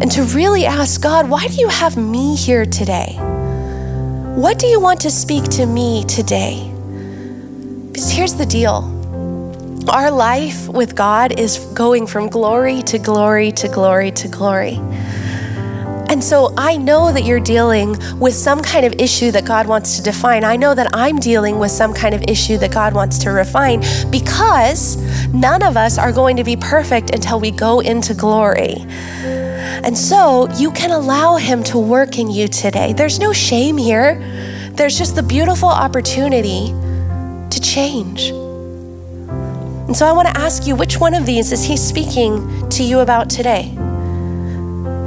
And 0.00 0.08
to 0.12 0.22
really 0.22 0.66
ask 0.66 1.02
God, 1.02 1.28
why 1.28 1.48
do 1.48 1.56
you 1.56 1.68
have 1.68 1.96
me 1.96 2.36
here 2.36 2.64
today? 2.64 3.16
What 4.36 4.60
do 4.60 4.68
you 4.68 4.78
want 4.78 5.00
to 5.00 5.10
speak 5.10 5.42
to 5.58 5.66
me 5.66 6.04
today? 6.04 6.73
Because 7.94 8.10
here's 8.10 8.34
the 8.34 8.44
deal 8.44 8.90
our 9.88 10.10
life 10.10 10.68
with 10.68 10.96
God 10.96 11.38
is 11.38 11.58
going 11.74 12.08
from 12.08 12.28
glory 12.28 12.82
to 12.82 12.98
glory 12.98 13.52
to 13.52 13.68
glory 13.68 14.10
to 14.10 14.26
glory. 14.26 14.80
And 16.10 16.24
so 16.24 16.52
I 16.58 16.76
know 16.76 17.12
that 17.12 17.22
you're 17.22 17.38
dealing 17.38 17.96
with 18.18 18.34
some 18.34 18.62
kind 18.62 18.84
of 18.84 18.94
issue 18.94 19.30
that 19.30 19.44
God 19.44 19.68
wants 19.68 19.96
to 19.96 20.02
define. 20.02 20.42
I 20.42 20.56
know 20.56 20.74
that 20.74 20.90
I'm 20.92 21.20
dealing 21.20 21.60
with 21.60 21.70
some 21.70 21.94
kind 21.94 22.16
of 22.16 22.24
issue 22.24 22.58
that 22.58 22.72
God 22.72 22.94
wants 22.94 23.16
to 23.18 23.30
refine 23.30 23.84
because 24.10 24.96
none 25.32 25.62
of 25.62 25.76
us 25.76 25.96
are 25.96 26.10
going 26.10 26.36
to 26.38 26.44
be 26.44 26.56
perfect 26.56 27.14
until 27.14 27.38
we 27.38 27.52
go 27.52 27.78
into 27.78 28.12
glory. 28.12 28.74
And 29.84 29.96
so 29.96 30.50
you 30.56 30.72
can 30.72 30.90
allow 30.90 31.36
Him 31.36 31.62
to 31.64 31.78
work 31.78 32.18
in 32.18 32.28
you 32.28 32.48
today. 32.48 32.92
There's 32.92 33.20
no 33.20 33.32
shame 33.32 33.76
here, 33.76 34.18
there's 34.72 34.98
just 34.98 35.14
the 35.14 35.22
beautiful 35.22 35.68
opportunity 35.68 36.74
to 37.50 37.60
change. 37.60 38.30
And 39.86 39.96
so 39.96 40.06
I 40.06 40.12
want 40.12 40.28
to 40.28 40.36
ask 40.36 40.66
you 40.66 40.74
which 40.74 40.98
one 40.98 41.14
of 41.14 41.26
these 41.26 41.52
is 41.52 41.64
He 41.64 41.76
speaking 41.76 42.68
to 42.70 42.82
you 42.82 43.00
about 43.00 43.28
today? 43.28 43.74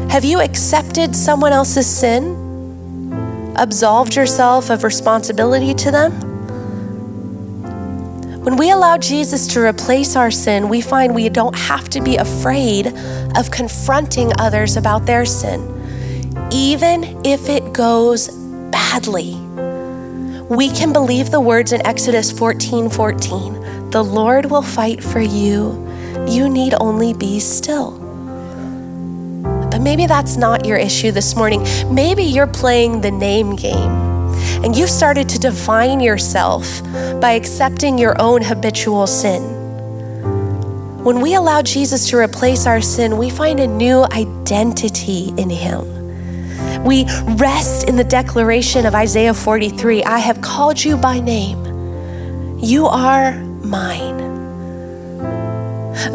Have 0.09 0.23
you 0.23 0.39
accepted 0.39 1.15
someone 1.15 1.51
else's 1.51 1.87
sin? 1.87 3.53
Absolved 3.57 4.15
yourself 4.15 4.69
of 4.69 4.83
responsibility 4.83 5.73
to 5.73 5.91
them? 5.91 6.11
When 8.43 8.55
we 8.55 8.71
allow 8.71 8.97
Jesus 8.97 9.47
to 9.47 9.59
replace 9.59 10.15
our 10.15 10.31
sin, 10.31 10.69
we 10.69 10.79
find 10.79 11.13
we 11.13 11.27
don't 11.27 11.57
have 11.57 11.89
to 11.89 11.99
be 11.99 12.15
afraid 12.15 12.93
of 13.35 13.51
confronting 13.51 14.31
others 14.39 14.77
about 14.77 15.05
their 15.05 15.25
sin, 15.25 15.59
even 16.51 17.21
if 17.25 17.49
it 17.49 17.73
goes 17.73 18.29
badly. 18.71 19.46
We 20.49 20.69
can 20.69 20.93
believe 20.93 21.29
the 21.29 21.41
words 21.41 21.73
in 21.73 21.85
Exodus 21.85 22.31
14 22.31 22.89
14. 22.89 23.89
The 23.89 24.01
Lord 24.01 24.45
will 24.45 24.61
fight 24.61 25.03
for 25.03 25.19
you. 25.19 25.85
You 26.25 26.47
need 26.47 26.73
only 26.79 27.13
be 27.13 27.41
still. 27.41 27.91
But 29.69 29.79
maybe 29.79 30.05
that's 30.05 30.37
not 30.37 30.65
your 30.65 30.77
issue 30.77 31.11
this 31.11 31.35
morning. 31.35 31.65
Maybe 31.93 32.23
you're 32.23 32.47
playing 32.47 33.01
the 33.01 33.11
name 33.11 33.57
game 33.57 33.91
and 34.63 34.73
you've 34.73 34.89
started 34.89 35.27
to 35.29 35.39
define 35.39 35.99
yourself 35.99 36.81
by 37.19 37.31
accepting 37.31 37.97
your 37.97 38.15
own 38.21 38.41
habitual 38.41 39.05
sin. 39.05 39.43
When 41.03 41.19
we 41.19 41.35
allow 41.35 41.61
Jesus 41.61 42.09
to 42.09 42.17
replace 42.17 42.65
our 42.65 42.79
sin, 42.79 43.17
we 43.17 43.29
find 43.29 43.59
a 43.59 43.67
new 43.67 44.05
identity 44.11 45.33
in 45.37 45.49
Him. 45.49 45.96
We 46.85 47.05
rest 47.35 47.87
in 47.87 47.95
the 47.95 48.03
declaration 48.03 48.85
of 48.85 48.95
Isaiah 48.95 49.33
43 49.33 50.03
I 50.03 50.19
have 50.19 50.41
called 50.41 50.83
you 50.83 50.97
by 50.97 51.19
name. 51.19 52.59
You 52.59 52.87
are 52.87 53.33
mine. 53.33 54.17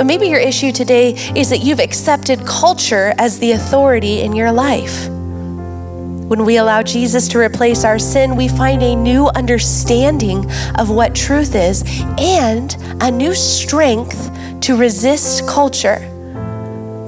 Maybe 0.05 0.27
your 0.29 0.41
issue 0.41 0.73
today 0.73 1.15
is 1.37 1.51
that 1.51 1.59
you've 1.59 1.81
accepted 1.81 2.47
culture 2.47 3.13
as 3.19 3.39
the 3.39 3.53
authority 3.53 4.21
in 4.21 4.35
your 4.35 4.53
life. 4.53 5.09
When 5.09 6.45
we 6.47 6.57
allow 6.57 6.83
Jesus 6.83 7.29
to 7.29 7.39
replace 7.39 7.85
our 7.85 7.99
sin, 7.99 8.37
we 8.37 8.49
find 8.49 8.83
a 8.83 8.97
new 8.97 9.29
understanding 9.29 10.51
of 10.79 10.89
what 10.89 11.15
truth 11.15 11.55
is 11.55 11.85
and 12.17 12.75
a 13.03 13.11
new 13.11 13.35
strength 13.35 14.31
to 14.63 14.77
resist 14.77 15.47
culture. 15.47 16.09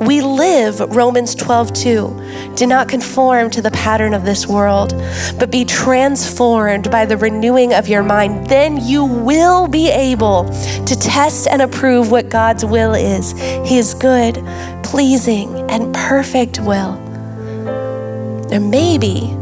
We 0.05 0.21
live 0.21 0.81
Romans 0.81 1.35
12, 1.35 1.73
2. 1.73 2.53
Do 2.57 2.67
not 2.67 2.88
conform 2.88 3.49
to 3.51 3.62
the 3.62 3.71
pattern 3.71 4.12
of 4.12 4.27
this 4.27 4.47
world, 4.47 4.90
but 5.38 5.51
be 5.51 5.64
transformed 5.64 6.90
by 6.90 7.07
the 7.07 7.17
renewing 7.17 7.73
of 7.73 7.88
your 7.88 8.03
mind. 8.03 8.47
Then 8.49 8.85
you 8.85 9.07
will 9.07 9.67
be 9.67 9.90
able 9.90 10.45
to 10.85 10.99
test 10.99 11.49
and 11.49 11.62
approve 11.62 12.11
what 12.11 12.29
God's 12.29 12.67
will 12.67 12.93
is 12.93 13.33
His 13.67 13.95
good, 13.95 14.35
pleasing, 14.83 15.71
and 15.71 15.95
perfect 15.95 16.61
will. 16.61 16.95
And 18.53 18.71
maybe 18.71 19.35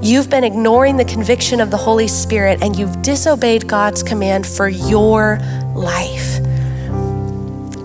you've 0.00 0.30
been 0.30 0.44
ignoring 0.44 0.96
the 0.96 1.04
conviction 1.04 1.60
of 1.60 1.70
the 1.70 1.76
Holy 1.76 2.08
Spirit 2.08 2.62
and 2.62 2.74
you've 2.74 3.02
disobeyed 3.02 3.68
God's 3.68 4.02
command 4.02 4.46
for 4.46 4.66
your 4.66 5.40
life. 5.74 6.43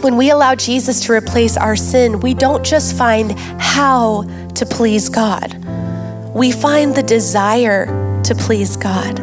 When 0.02 0.16
we 0.16 0.30
allow 0.30 0.56
Jesus 0.56 1.02
to 1.02 1.12
replace 1.12 1.58
our 1.58 1.76
sin, 1.76 2.22
we 2.22 2.34
don't 2.34 2.66
just 2.66 2.96
find 2.96 3.38
how 3.60 4.24
to 4.56 4.66
please 4.66 5.10
God, 5.10 5.54
we 6.34 6.52
find 6.52 6.96
the 6.96 7.04
desire 7.04 7.86
to 8.24 8.34
please 8.34 8.78
God. 8.78 9.18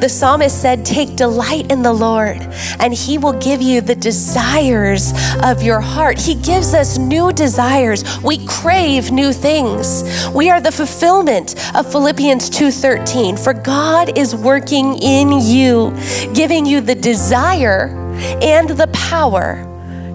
The 0.00 0.08
psalmist 0.08 0.60
said, 0.60 0.84
Take 0.84 1.14
delight 1.14 1.70
in 1.70 1.82
the 1.82 1.92
Lord, 1.92 2.38
and 2.80 2.92
he 2.92 3.16
will 3.16 3.34
give 3.34 3.62
you 3.62 3.80
the 3.80 3.94
desires 3.94 5.12
of 5.44 5.62
your 5.62 5.80
heart. 5.80 6.18
He 6.18 6.34
gives 6.34 6.74
us 6.74 6.98
new 6.98 7.32
desires. 7.32 8.02
We 8.24 8.44
crave 8.44 9.12
new 9.12 9.32
things. 9.32 10.02
We 10.34 10.50
are 10.50 10.60
the 10.60 10.72
fulfillment 10.72 11.54
of 11.76 11.90
Philippians 11.92 12.50
2:13. 12.50 13.36
For 13.36 13.54
God 13.54 14.18
is 14.18 14.34
working 14.34 14.98
in 14.98 15.30
you, 15.40 15.96
giving 16.34 16.66
you 16.66 16.80
the 16.80 16.96
desire 16.96 17.94
and 18.42 18.70
the 18.70 18.88
power 18.88 19.67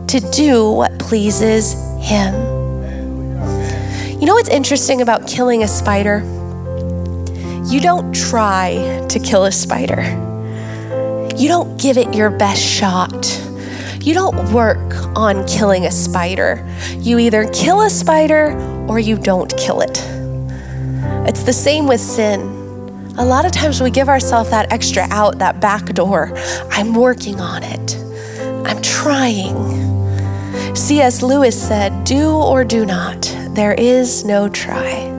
to 0.08 0.20
do 0.32 0.72
what 0.72 0.98
pleases 1.00 1.74
Him. 2.00 2.34
You 4.20 4.26
know 4.26 4.36
what's 4.36 4.50
interesting 4.50 5.02
about 5.02 5.28
killing 5.28 5.64
a 5.64 5.68
spider? 5.68 6.20
You 7.66 7.80
don't 7.80 8.14
try 8.14 9.06
to 9.10 9.20
kill 9.20 9.46
a 9.46 9.52
spider, 9.52 10.02
you 11.36 11.48
don't 11.48 11.80
give 11.80 11.98
it 11.98 12.14
your 12.14 12.30
best 12.30 12.62
shot. 12.62 13.40
You 14.04 14.14
don't 14.14 14.52
work 14.52 14.94
on 15.16 15.48
killing 15.48 15.86
a 15.86 15.92
spider. 15.92 16.70
You 16.98 17.20
either 17.20 17.50
kill 17.54 17.84
a 17.84 17.90
spider 17.90 18.52
or 18.90 19.00
you 19.00 19.18
don't 19.18 19.50
kill 19.58 19.80
it. 19.80 20.04
It's 21.26 21.44
the 21.44 21.54
same 21.54 21.88
with 21.88 22.02
sin. 22.02 22.42
A 23.18 23.24
lot 23.24 23.46
of 23.46 23.54
times 23.54 23.80
we 23.80 23.92
give 23.92 24.10
ourselves 24.10 24.50
that 24.50 24.74
extra 24.74 25.08
out, 25.10 25.40
that 25.40 25.62
back 25.62 25.86
door. 25.94 26.34
I'm 26.70 26.94
working 26.94 27.40
on 27.40 27.64
it. 27.64 27.96
I'm 28.68 28.82
trying. 28.82 29.93
C.S. 30.76 31.22
Lewis 31.22 31.60
said, 31.60 32.04
Do 32.04 32.32
or 32.32 32.64
do 32.64 32.86
not, 32.86 33.22
there 33.50 33.74
is 33.74 34.26
no 34.26 34.50
try. 34.50 35.10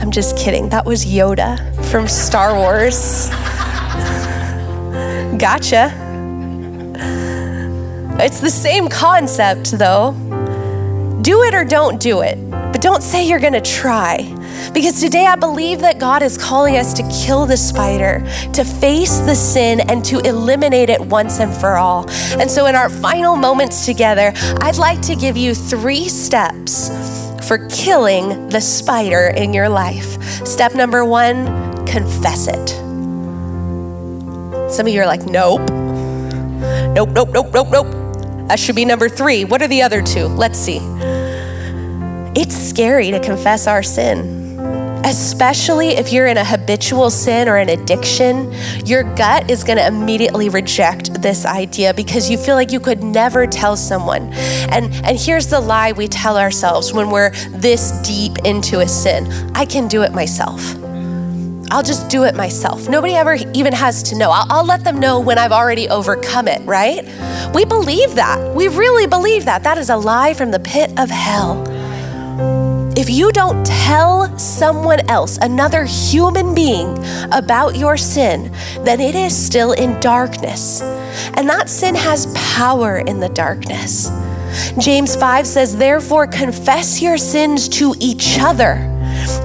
I'm 0.00 0.10
just 0.10 0.36
kidding. 0.36 0.68
That 0.70 0.84
was 0.84 1.06
Yoda 1.06 1.58
from 1.84 2.08
Star 2.08 2.56
Wars. 2.56 3.28
gotcha. 5.38 5.92
It's 8.18 8.40
the 8.40 8.50
same 8.50 8.88
concept, 8.88 9.70
though. 9.72 10.12
Do 11.22 11.44
it 11.44 11.54
or 11.54 11.64
don't 11.64 12.00
do 12.00 12.22
it, 12.22 12.38
but 12.50 12.80
don't 12.80 13.02
say 13.02 13.26
you're 13.26 13.38
gonna 13.38 13.60
try. 13.60 14.16
Because 14.72 15.00
today 15.00 15.26
I 15.26 15.36
believe 15.36 15.80
that 15.80 15.98
God 15.98 16.22
is 16.22 16.38
calling 16.38 16.76
us 16.76 16.94
to 16.94 17.02
kill 17.24 17.46
the 17.46 17.56
spider, 17.56 18.20
to 18.54 18.64
face 18.64 19.18
the 19.20 19.34
sin, 19.34 19.80
and 19.80 20.04
to 20.06 20.20
eliminate 20.20 20.88
it 20.88 21.00
once 21.00 21.40
and 21.40 21.54
for 21.54 21.76
all. 21.76 22.08
And 22.40 22.50
so, 22.50 22.66
in 22.66 22.74
our 22.74 22.88
final 22.88 23.36
moments 23.36 23.84
together, 23.84 24.32
I'd 24.60 24.78
like 24.78 25.00
to 25.02 25.14
give 25.14 25.36
you 25.36 25.54
three 25.54 26.08
steps 26.08 26.88
for 27.46 27.68
killing 27.68 28.48
the 28.48 28.60
spider 28.60 29.32
in 29.36 29.52
your 29.52 29.68
life. 29.68 30.22
Step 30.46 30.74
number 30.74 31.04
one 31.04 31.62
confess 31.86 32.48
it. 32.48 32.68
Some 34.70 34.86
of 34.86 34.92
you 34.92 35.02
are 35.02 35.06
like, 35.06 35.26
nope. 35.26 35.68
Nope, 36.94 37.10
nope, 37.10 37.28
nope, 37.30 37.52
nope, 37.52 37.68
nope. 37.70 37.86
That 38.48 38.58
should 38.58 38.76
be 38.76 38.84
number 38.84 39.08
three. 39.08 39.44
What 39.44 39.60
are 39.60 39.68
the 39.68 39.82
other 39.82 40.02
two? 40.02 40.26
Let's 40.26 40.58
see. 40.58 40.78
It's 42.34 42.56
scary 42.56 43.10
to 43.10 43.20
confess 43.20 43.66
our 43.66 43.82
sin 43.82 44.41
especially 45.04 45.90
if 45.90 46.12
you're 46.12 46.26
in 46.26 46.36
a 46.36 46.44
habitual 46.44 47.10
sin 47.10 47.48
or 47.48 47.56
an 47.56 47.68
addiction, 47.68 48.52
your 48.84 49.02
gut 49.14 49.50
is 49.50 49.64
going 49.64 49.78
to 49.78 49.86
immediately 49.86 50.48
reject 50.48 51.22
this 51.22 51.44
idea 51.44 51.94
because 51.94 52.30
you 52.30 52.38
feel 52.38 52.54
like 52.54 52.72
you 52.72 52.80
could 52.80 53.02
never 53.02 53.46
tell 53.46 53.76
someone. 53.76 54.32
And 54.72 54.92
and 55.04 55.18
here's 55.18 55.48
the 55.48 55.60
lie 55.60 55.92
we 55.92 56.08
tell 56.08 56.36
ourselves 56.36 56.92
when 56.92 57.10
we're 57.10 57.30
this 57.50 57.90
deep 58.02 58.38
into 58.44 58.80
a 58.80 58.88
sin. 58.88 59.30
I 59.54 59.64
can 59.64 59.88
do 59.88 60.02
it 60.02 60.12
myself. 60.12 60.74
I'll 61.70 61.82
just 61.82 62.10
do 62.10 62.24
it 62.24 62.34
myself. 62.34 62.86
Nobody 62.86 63.14
ever 63.14 63.38
even 63.54 63.72
has 63.72 64.02
to 64.04 64.18
know. 64.18 64.30
I'll, 64.30 64.46
I'll, 64.50 64.64
let 64.64 64.84
them 64.84 65.00
know 65.00 65.18
when 65.18 65.38
I've 65.38 65.52
already 65.52 65.88
overcome 65.88 66.46
it, 66.46 66.60
right? 66.66 67.02
We 67.54 67.64
believe 67.64 68.14
that. 68.16 68.54
We 68.54 68.68
really 68.68 69.06
believe 69.06 69.46
that. 69.46 69.62
That 69.62 69.78
is 69.78 69.88
a 69.88 69.96
lie 69.96 70.34
from 70.34 70.50
the 70.50 70.60
pit 70.60 70.92
of 70.98 71.08
hell 71.08 71.71
if 73.02 73.10
you 73.10 73.32
don't 73.32 73.66
tell 73.66 74.38
someone 74.38 75.00
else, 75.10 75.36
another 75.38 75.84
human 75.84 76.54
being, 76.54 76.96
about 77.32 77.74
your 77.74 77.96
sin, 77.96 78.52
then 78.84 79.00
it 79.00 79.16
is 79.16 79.36
still 79.36 79.72
in 79.72 79.98
darkness. 79.98 80.80
And 81.34 81.48
that 81.48 81.68
sin 81.68 81.96
has 81.96 82.32
power 82.54 82.98
in 82.98 83.18
the 83.18 83.28
darkness. 83.30 84.08
James 84.78 85.16
5 85.16 85.48
says, 85.48 85.76
Therefore, 85.76 86.28
confess 86.28 87.02
your 87.02 87.18
sins 87.18 87.68
to 87.70 87.92
each 87.98 88.38
other 88.38 88.74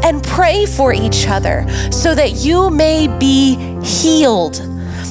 and 0.04 0.24
pray 0.24 0.68
for 0.68 0.94
each 0.94 1.28
other 1.28 1.66
so 1.92 2.14
that 2.14 2.34
you 2.34 2.70
may 2.70 3.08
be 3.18 3.56
healed. 3.82 4.62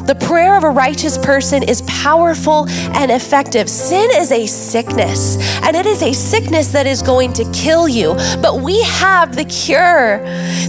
The 0.05 0.15
prayer 0.15 0.57
of 0.57 0.65
a 0.65 0.71
righteous 0.71 1.19
person 1.19 1.63
is 1.63 1.83
powerful 1.83 2.69
and 2.69 3.11
effective. 3.11 3.69
Sin 3.69 4.09
is 4.15 4.33
a 4.33 4.47
sickness, 4.47 5.37
and 5.63 5.77
it 5.77 5.87
is 5.87 6.03
a 6.03 6.13
sickness 6.13 6.73
that 6.73 6.87
is 6.87 7.03
going 7.03 7.33
to 7.35 7.51
kill 7.53 7.89
you. 7.89 8.15
But 8.41 8.61
we 8.61 8.83
have 8.83 9.37
the 9.37 9.45
cure. 9.45 10.19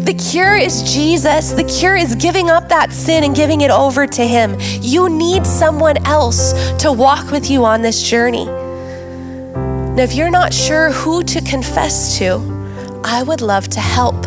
The 0.02 0.14
cure 0.14 0.56
is 0.56 0.84
Jesus. 0.84 1.52
The 1.52 1.64
cure 1.64 1.96
is 1.96 2.16
giving 2.16 2.50
up 2.50 2.70
that 2.70 2.92
sin 2.92 3.24
and 3.24 3.36
giving 3.36 3.62
it 3.62 3.72
over 3.72 4.08
to 4.08 4.26
Him. 4.26 4.58
You 4.82 5.10
need 5.10 5.46
someone 5.46 5.98
else 6.06 6.54
to 6.78 6.92
walk 6.92 7.32
with 7.32 7.50
you 7.50 7.66
on 7.66 7.82
this 7.82 8.02
journey. 8.02 8.46
Now, 8.46 10.04
if 10.04 10.14
you're 10.14 10.30
not 10.30 10.54
sure 10.54 10.92
who 10.92 11.24
to 11.24 11.42
confess 11.42 12.18
to, 12.20 13.02
I 13.04 13.24
would 13.24 13.42
love 13.42 13.68
to 13.70 13.80
help. 13.80 14.22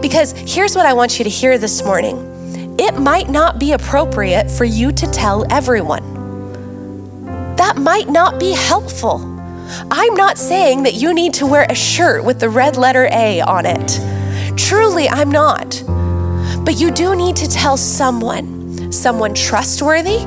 Because 0.00 0.32
here's 0.32 0.76
what 0.76 0.86
I 0.86 0.92
want 0.92 1.18
you 1.18 1.24
to 1.24 1.30
hear 1.30 1.58
this 1.58 1.82
morning 1.82 2.35
it 2.78 2.98
might 2.98 3.30
not 3.30 3.58
be 3.58 3.72
appropriate 3.72 4.50
for 4.50 4.64
you 4.64 4.92
to 4.92 5.06
tell 5.10 5.50
everyone. 5.50 6.04
That 7.56 7.78
might 7.78 8.08
not 8.08 8.38
be 8.38 8.52
helpful. 8.52 9.20
I'm 9.90 10.14
not 10.14 10.36
saying 10.36 10.82
that 10.82 10.94
you 10.94 11.14
need 11.14 11.32
to 11.34 11.46
wear 11.46 11.66
a 11.68 11.74
shirt 11.74 12.22
with 12.22 12.38
the 12.38 12.50
red 12.50 12.76
letter 12.76 13.08
A 13.10 13.40
on 13.40 13.64
it. 13.64 14.00
Truly, 14.58 15.08
I'm 15.08 15.30
not. 15.30 15.82
But 16.64 16.78
you 16.78 16.90
do 16.90 17.16
need 17.16 17.34
to 17.36 17.48
tell 17.48 17.76
someone, 17.76 18.92
someone 18.92 19.32
trustworthy, 19.32 20.18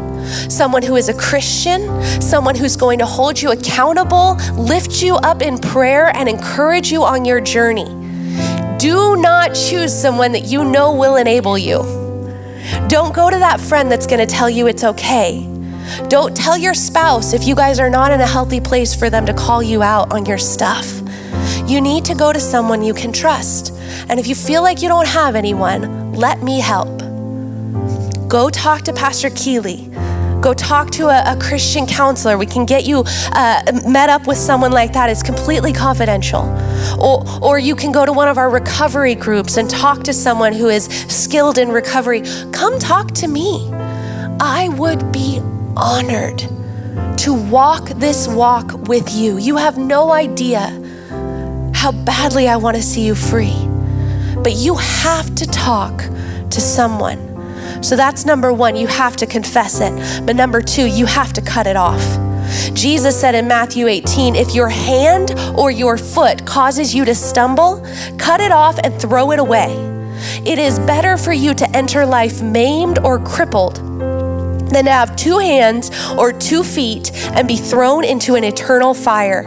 someone 0.49 0.81
who 0.81 0.95
is 0.95 1.07
a 1.07 1.13
Christian, 1.13 2.01
someone 2.21 2.55
who's 2.55 2.75
going 2.75 2.99
to 2.99 3.05
hold 3.05 3.39
you 3.39 3.51
accountable, 3.51 4.35
lift 4.55 5.03
you 5.03 5.15
up 5.17 5.41
in 5.41 5.59
prayer, 5.59 6.15
and 6.15 6.27
encourage 6.27 6.91
you 6.91 7.03
on 7.03 7.25
your 7.25 7.41
journey. 7.41 7.85
Do 8.77 9.17
not 9.17 9.53
choose 9.53 9.93
someone 9.93 10.31
that 10.31 10.45
you 10.45 10.63
know 10.63 10.93
will 10.93 11.17
enable 11.17 11.57
you. 11.57 12.09
Don't 12.88 13.13
go 13.13 13.30
to 13.30 13.38
that 13.38 13.60
friend 13.60 13.91
that's 13.91 14.08
going 14.08 14.19
to 14.19 14.26
tell 14.26 14.50
you 14.50 14.67
it's 14.67 14.84
okay. 14.84 15.48
Don't 16.08 16.36
tell 16.36 16.58
your 16.58 16.74
spouse 16.74 17.34
if 17.34 17.45
you 17.45 17.56
guys 17.56 17.80
are 17.80 17.89
not 17.89 18.12
in 18.12 18.22
a 18.22 18.28
healthy 18.28 18.60
place 18.60 18.93
for 18.93 19.10
them 19.10 19.26
to 19.26 19.34
call 19.34 19.63
you 19.63 19.82
out 19.82 20.13
on 20.13 20.26
your 20.26 20.38
stuff. 20.38 21.02
You 21.65 21.82
need 21.82 22.06
to 22.06 22.15
go 22.15 22.32
to 22.34 22.39
someone 22.39 22.84
you 22.84 22.93
can 22.93 23.12
trust. 23.12 23.74
And 24.10 24.19
if 24.19 24.28
you 24.28 24.36
feel 24.36 24.62
like 24.62 24.82
you 24.82 24.89
don't 24.89 25.08
have 25.08 25.36
anyone, 25.36 26.13
let 26.13 26.41
me 26.41 26.60
help. 26.60 27.00
Go 28.28 28.50
talk 28.50 28.84
to 28.84 28.93
Pastor 28.93 29.30
Keeley. 29.32 29.88
Go 30.41 30.54
talk 30.54 30.89
to 30.91 31.08
a, 31.08 31.34
a 31.34 31.38
Christian 31.39 31.86
counselor. 31.86 32.38
We 32.38 32.45
can 32.45 32.65
get 32.65 32.86
you 32.86 33.04
uh, 33.34 33.62
met 33.86 34.10
up 34.10 34.25
with 34.25 34.38
someone 34.38 34.71
like 34.71 34.93
that. 34.93 35.10
It's 35.10 35.21
completely 35.21 35.73
confidential. 35.73 36.43
Or, 36.99 37.25
or 37.41 37.60
you 37.60 37.75
can 37.75 37.91
go 37.91 38.06
to 38.06 38.13
one 38.13 38.30
of 38.30 38.38
our 38.38 38.49
recovery 38.49 39.15
groups 39.15 39.58
and 39.58 39.69
talk 39.69 40.04
to 40.04 40.13
someone 40.13 40.54
who 40.54 40.69
is 40.69 40.86
skilled 41.08 41.58
in 41.58 41.69
recovery. 41.69 42.21
Come 42.54 42.80
talk 42.80 43.12
to 43.15 43.28
me. 43.28 43.69
I 44.39 44.69
would 44.78 45.12
be 45.12 45.41
honored 45.75 46.39
to 47.17 47.34
walk 47.34 47.89
this 47.89 48.28
walk 48.28 48.88
with 48.88 49.13
you. 49.13 49.38
You 49.38 49.58
have 49.58 49.78
no 49.78 50.12
idea 50.12 50.69
how 51.73 51.91
badly 51.91 52.47
I 52.47 52.56
want 52.56 52.78
to 52.78 52.84
see 52.84 53.06
you 53.06 53.13
free. 53.13 53.56
But 54.38 54.54
you 54.54 54.75
have 54.75 55.36
to 55.36 55.45
talk 55.45 55.97
to 56.49 56.62
someone 56.62 57.29
so 57.82 57.96
that's 57.96 58.26
number 58.26 58.52
one, 58.52 58.76
you 58.76 58.88
have 58.88 59.15
to 59.18 59.26
confess 59.26 59.80
it. 59.82 60.26
But 60.26 60.36
number 60.36 60.62
two, 60.62 60.86
you 60.86 61.06
have 61.06 61.34
to 61.34 61.42
cut 61.42 61.68
it 61.68 61.76
off. 61.76 62.02
Jesus 62.74 63.20
said 63.20 63.36
in 63.36 63.48
Matthew 63.48 63.88
18, 63.88 64.36
if 64.36 64.56
your 64.56 64.70
hand 64.70 65.34
or 65.56 65.72
your 65.72 65.98
foot 65.98 66.46
causes 66.46 66.94
you 66.94 67.06
to 67.06 67.15
stumble, 67.15 67.86
cut 68.18 68.42
it 68.42 68.52
off 68.52 68.80
and 68.84 69.00
throw 69.00 69.32
it 69.32 69.39
away. 69.39 69.76
It 70.46 70.60
is 70.60 70.80
better 70.80 71.18
for 71.18 71.32
you 71.32 71.54
to 71.54 71.70
enter 71.76 72.06
life 72.06 72.42
maimed 72.42 73.00
or 73.00 73.20
crippled 73.20 73.78
than 74.70 74.86
to 74.86 74.92
have 74.92 75.15
two 75.15 75.39
hands 75.39 75.92
or 76.18 76.32
two 76.32 76.63
feet 76.63 77.12
and 77.34 77.48
be 77.48 77.56
thrown 77.56 78.04
into 78.04 78.36
an 78.36 78.44
eternal 78.44 78.94
fire. 78.94 79.44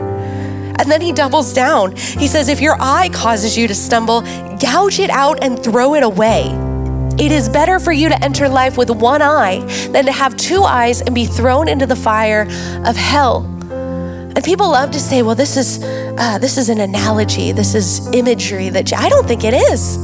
And 0.78 0.90
then 0.90 1.00
he 1.00 1.12
doubles 1.12 1.52
down. 1.52 1.94
He 1.96 2.26
says, 2.26 2.48
If 2.48 2.60
your 2.60 2.76
eye 2.80 3.08
causes 3.12 3.56
you 3.56 3.68
to 3.68 3.74
stumble, 3.74 4.22
gouge 4.58 4.98
it 4.98 5.10
out 5.10 5.42
and 5.42 5.62
throw 5.62 5.94
it 5.94 6.02
away. 6.02 6.71
It 7.18 7.30
is 7.30 7.48
better 7.48 7.78
for 7.78 7.92
you 7.92 8.08
to 8.08 8.24
enter 8.24 8.48
life 8.48 8.78
with 8.78 8.90
one 8.90 9.22
eye 9.22 9.60
than 9.90 10.06
to 10.06 10.12
have 10.12 10.36
two 10.36 10.62
eyes 10.62 11.02
and 11.02 11.14
be 11.14 11.26
thrown 11.26 11.68
into 11.68 11.86
the 11.86 11.96
fire 11.96 12.42
of 12.84 12.96
hell. 12.96 13.44
And 13.70 14.42
people 14.42 14.70
love 14.70 14.90
to 14.92 15.00
say, 15.00 15.22
"Well, 15.22 15.34
this 15.34 15.56
is 15.56 15.82
uh, 15.82 16.38
this 16.38 16.56
is 16.56 16.68
an 16.68 16.80
analogy. 16.80 17.52
This 17.52 17.74
is 17.74 18.06
imagery." 18.14 18.70
That 18.70 18.92
I 18.94 19.08
don't 19.10 19.28
think 19.28 19.44
it 19.44 19.52
is. 19.52 19.98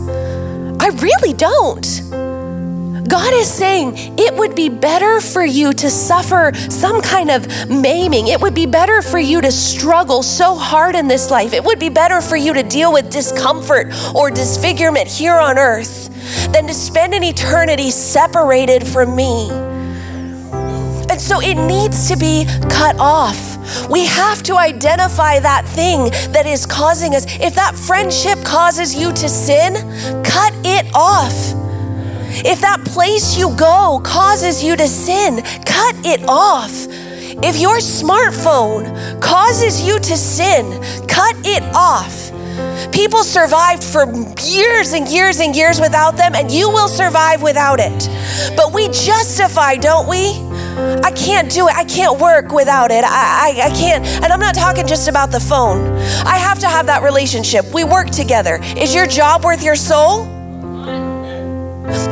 I 0.80 0.88
really 1.00 1.32
don't. 1.32 1.86
God 3.08 3.32
is 3.32 3.50
saying 3.50 3.94
it 4.18 4.34
would 4.34 4.54
be 4.54 4.68
better 4.68 5.20
for 5.20 5.44
you 5.44 5.72
to 5.72 5.90
suffer 5.90 6.52
some 6.68 7.00
kind 7.00 7.30
of 7.30 7.68
maiming. 7.70 8.28
It 8.28 8.40
would 8.40 8.54
be 8.54 8.66
better 8.66 9.00
for 9.00 9.18
you 9.18 9.40
to 9.40 9.50
struggle 9.50 10.22
so 10.22 10.54
hard 10.54 10.94
in 10.94 11.08
this 11.08 11.30
life. 11.30 11.54
It 11.54 11.64
would 11.64 11.78
be 11.78 11.88
better 11.88 12.20
for 12.20 12.36
you 12.36 12.52
to 12.52 12.62
deal 12.62 12.92
with 12.92 13.10
discomfort 13.10 13.88
or 14.14 14.30
disfigurement 14.30 15.08
here 15.08 15.36
on 15.36 15.58
earth 15.58 16.08
than 16.52 16.66
to 16.66 16.74
spend 16.74 17.14
an 17.14 17.24
eternity 17.24 17.90
separated 17.90 18.86
from 18.86 19.16
me. 19.16 19.50
And 21.10 21.18
so 21.18 21.40
it 21.40 21.54
needs 21.54 22.08
to 22.10 22.16
be 22.16 22.44
cut 22.68 22.96
off. 22.98 23.88
We 23.88 24.04
have 24.06 24.42
to 24.44 24.56
identify 24.56 25.38
that 25.40 25.64
thing 25.64 26.10
that 26.32 26.44
is 26.46 26.66
causing 26.66 27.14
us. 27.14 27.24
If 27.40 27.54
that 27.54 27.74
friendship 27.74 28.44
causes 28.44 28.94
you 28.94 29.12
to 29.12 29.28
sin, 29.28 29.74
cut 30.22 30.52
it 30.64 30.86
off. 30.94 31.57
If 32.28 32.60
that 32.60 32.84
place 32.84 33.36
you 33.36 33.54
go 33.56 34.00
causes 34.04 34.62
you 34.62 34.76
to 34.76 34.86
sin, 34.86 35.42
cut 35.64 35.94
it 36.04 36.22
off. 36.28 36.72
If 37.40 37.58
your 37.58 37.78
smartphone 37.78 39.20
causes 39.20 39.86
you 39.86 39.98
to 39.98 40.16
sin, 40.16 40.72
cut 41.06 41.36
it 41.44 41.62
off. 41.74 42.32
People 42.92 43.22
survived 43.22 43.84
for 43.84 44.04
years 44.42 44.92
and 44.92 45.08
years 45.08 45.40
and 45.40 45.54
years 45.54 45.80
without 45.80 46.16
them, 46.16 46.34
and 46.34 46.50
you 46.50 46.68
will 46.68 46.88
survive 46.88 47.42
without 47.42 47.78
it. 47.80 48.08
But 48.56 48.72
we 48.72 48.88
justify, 48.88 49.76
don't 49.76 50.08
we? 50.08 50.32
I 51.02 51.10
can't 51.12 51.50
do 51.50 51.68
it. 51.68 51.74
I 51.76 51.84
can't 51.84 52.20
work 52.20 52.52
without 52.52 52.90
it. 52.90 53.04
I, 53.04 53.08
I, 53.08 53.66
I, 53.66 53.70
can't. 53.70 54.04
And 54.04 54.32
I'm 54.32 54.40
not 54.40 54.54
talking 54.54 54.86
just 54.86 55.08
about 55.08 55.30
the 55.30 55.40
phone. 55.40 55.96
I 56.24 56.38
have 56.38 56.58
to 56.60 56.68
have 56.68 56.86
that 56.86 57.02
relationship. 57.02 57.64
We 57.72 57.84
work 57.84 58.10
together. 58.10 58.58
Is 58.76 58.94
your 58.94 59.06
job 59.06 59.44
worth 59.44 59.62
your 59.62 59.76
soul? 59.76 60.37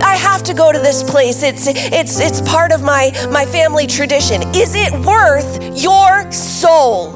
I 0.02 0.16
have 0.16 0.42
to 0.44 0.54
go 0.54 0.72
to 0.72 0.78
this 0.78 1.02
place. 1.02 1.42
It's 1.42 1.66
it's 1.66 2.20
it's 2.20 2.40
part 2.42 2.72
of 2.72 2.82
my 2.82 3.12
my 3.30 3.44
family 3.46 3.86
tradition. 3.86 4.42
Is 4.54 4.74
it 4.74 4.92
worth 5.04 5.62
your 5.82 6.30
soul? 6.32 7.14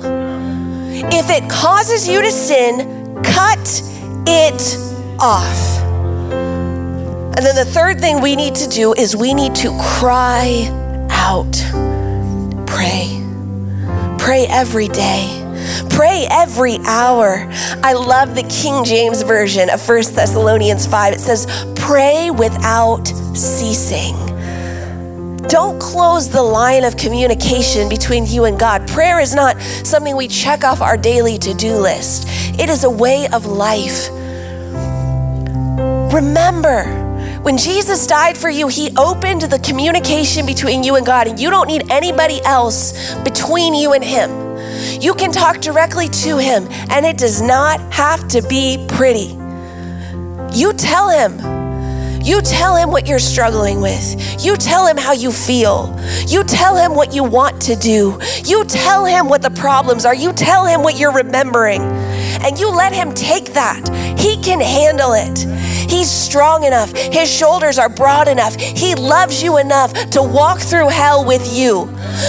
If 1.13 1.31
it 1.31 1.49
causes 1.51 2.07
you 2.07 2.23
to 2.23 2.31
sin, 2.31 3.23
cut 3.23 3.83
it 4.27 4.77
off. 5.19 5.81
And 7.37 7.47
then 7.47 7.57
the 7.57 7.65
third 7.65 8.01
thing 8.01 8.21
we 8.21 8.37
need 8.37 8.55
to 8.57 8.69
do 8.69 8.93
is 8.93 9.17
we 9.17 9.33
need 9.33 9.55
to 9.57 9.71
cry 9.81 10.69
out. 11.11 11.57
Pray. 12.67 13.25
Pray 14.19 14.47
every 14.51 14.89
day. 14.89 15.50
Pray 15.91 16.27
every 16.31 16.79
hour. 16.87 17.47
I 17.83 17.93
love 17.93 18.35
the 18.35 18.43
King 18.45 18.85
James 18.85 19.23
Version 19.23 19.71
of 19.71 19.87
1 19.87 20.15
Thessalonians 20.15 20.87
5. 20.87 21.15
It 21.15 21.21
says, 21.21 21.47
Pray 21.77 22.31
without 22.31 23.07
ceasing. 23.35 24.17
Don't 25.49 25.81
close 25.81 26.29
the 26.29 26.43
line 26.43 26.85
of 26.85 26.97
communication 26.97 27.89
between 27.89 28.25
you 28.25 28.45
and 28.45 28.59
God. 28.59 28.87
Prayer 28.87 29.19
is 29.19 29.35
not 29.35 29.61
something 29.61 30.15
we 30.15 30.29
check 30.29 30.63
off 30.63 30.81
our 30.81 30.97
daily 30.97 31.39
to 31.39 31.55
do 31.55 31.75
list, 31.77 32.29
it 32.61 32.69
is 32.69 32.85
a 32.85 32.91
way 32.91 33.27
of 33.33 33.47
life. 33.47 34.11
Remember, 36.13 36.85
when 37.43 37.57
Jesus 37.57 38.07
died 38.07 38.37
for 38.37 38.51
you, 38.51 38.69
He 38.69 38.95
opened 38.97 39.43
the 39.43 39.59
communication 39.59 40.47
between 40.47 40.85
you 40.85 40.97
and 40.97 41.07
God, 41.07 41.27
and 41.27 41.41
you 41.41 41.51
don't 41.51 41.67
need 41.67 41.91
anybody 41.91 42.41
else 42.45 43.15
between 43.25 43.75
you 43.75 43.93
and 43.93 44.05
Him. 44.05 44.31
You 45.01 45.15
can 45.15 45.33
talk 45.33 45.61
directly 45.61 46.09
to 46.09 46.39
Him, 46.39 46.67
and 46.91 47.05
it 47.07 47.19
does 47.19 47.41
not 47.41 47.81
have 47.93 48.27
to 48.29 48.43
be 48.43 48.85
pretty. 48.89 49.37
You 50.53 50.73
tell 50.73 51.09
Him. 51.09 51.61
You 52.23 52.43
tell 52.43 52.77
him 52.77 52.91
what 52.91 53.07
you're 53.07 53.19
struggling 53.19 53.81
with. 53.81 54.45
You 54.45 54.55
tell 54.59 54.87
him 54.87 54.99
how 54.99 55.13
you 55.13 55.33
feel. 55.33 55.99
You 56.27 56.45
tell 56.45 56.77
him 56.77 56.95
what 56.95 57.15
you 57.15 57.25
want 57.25 57.63
to 57.63 57.77
do. 57.77 58.21
You 58.45 58.67
tell 58.67 59.07
him 59.07 59.27
what 59.27 59.41
the 59.41 59.51
problems 59.51 60.05
are. 60.05 60.15
You 60.15 60.35
tell 60.35 60.67
him 60.67 60.83
what 60.83 60.99
you're 60.99 61.15
remembering. 61.15 61.81
and 62.43 62.59
you 62.59 62.71
let 62.71 62.93
Him 62.93 63.13
take 63.15 63.53
that, 63.53 63.89
He 64.19 64.37
can 64.43 64.61
handle 64.61 65.13
it. 65.13 65.47
He's 65.91 66.09
strong 66.09 66.63
enough. 66.63 66.97
His 66.97 67.29
shoulders 67.29 67.77
are 67.79 67.89
broad 67.89 68.29
enough. 68.29 68.55
He 68.55 68.95
loves 68.95 69.43
you 69.43 69.59
enough 69.59 69.93
to 70.11 70.23
walk 70.23 70.61
through 70.61 70.89
hell 70.89 71.25
with 71.25 71.53
you. 71.53 71.87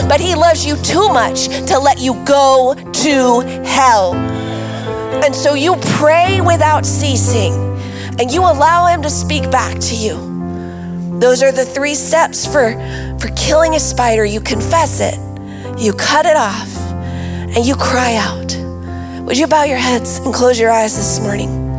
But 0.10 0.20
He 0.20 0.34
loves 0.34 0.66
you 0.66 0.76
too 0.78 1.10
much 1.10 1.48
to 1.68 1.78
let 1.78 2.00
you 2.00 2.16
go 2.26 2.74
to 2.76 3.42
hell. 3.64 4.16
And 5.24 5.36
so 5.36 5.54
you 5.54 5.76
pray 6.00 6.42
without 6.42 6.86
ceasing 6.88 7.54
and 8.20 8.32
you 8.32 8.42
allow 8.42 8.88
Him 8.88 9.04
to 9.04 9.10
speak 9.12 9.52
back 9.52 9.78
to 9.80 9.96
you. 9.96 10.32
Those 11.20 11.44
are 11.44 11.52
the 11.52 11.66
three 11.66 11.94
steps 11.94 12.48
for, 12.48 12.74
for 13.20 13.28
killing 13.36 13.76
a 13.76 13.80
spider. 13.80 14.26
You 14.26 14.42
confess 14.42 15.00
it, 15.00 15.20
you 15.80 15.94
cut 15.94 16.26
it 16.26 16.36
off, 16.36 16.76
and 17.56 17.64
you 17.64 17.76
cry 17.76 18.16
out. 18.16 18.58
Would 19.26 19.38
you 19.38 19.46
bow 19.46 19.64
your 19.64 19.78
heads 19.78 20.18
and 20.18 20.34
close 20.34 20.60
your 20.60 20.72
eyes 20.72 20.98
this 20.98 21.20
morning? 21.20 21.71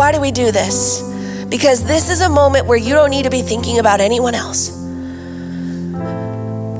Why 0.00 0.12
do 0.12 0.20
we 0.22 0.32
do 0.32 0.50
this? 0.50 1.02
Because 1.50 1.84
this 1.84 2.08
is 2.08 2.22
a 2.22 2.28
moment 2.30 2.64
where 2.64 2.78
you 2.78 2.94
don't 2.94 3.10
need 3.10 3.24
to 3.24 3.30
be 3.30 3.42
thinking 3.42 3.80
about 3.80 4.00
anyone 4.00 4.34
else. 4.34 4.68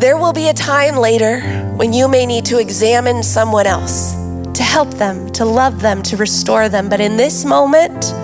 There 0.01 0.17
will 0.17 0.33
be 0.33 0.49
a 0.49 0.55
time 0.55 0.97
later 0.97 1.43
when 1.77 1.93
you 1.93 2.09
may 2.09 2.25
need 2.25 2.47
to 2.47 2.59
examine 2.59 3.23
someone 3.23 3.67
else 3.67 4.15
to 4.55 4.63
help 4.63 4.89
them, 4.95 5.31
to 5.33 5.45
love 5.45 5.83
them, 5.83 6.03
to 6.05 6.17
restore 6.17 6.71
them. 6.71 6.89
But 6.89 7.03
in 7.03 7.19
this 7.19 7.45
moment, 7.45 8.15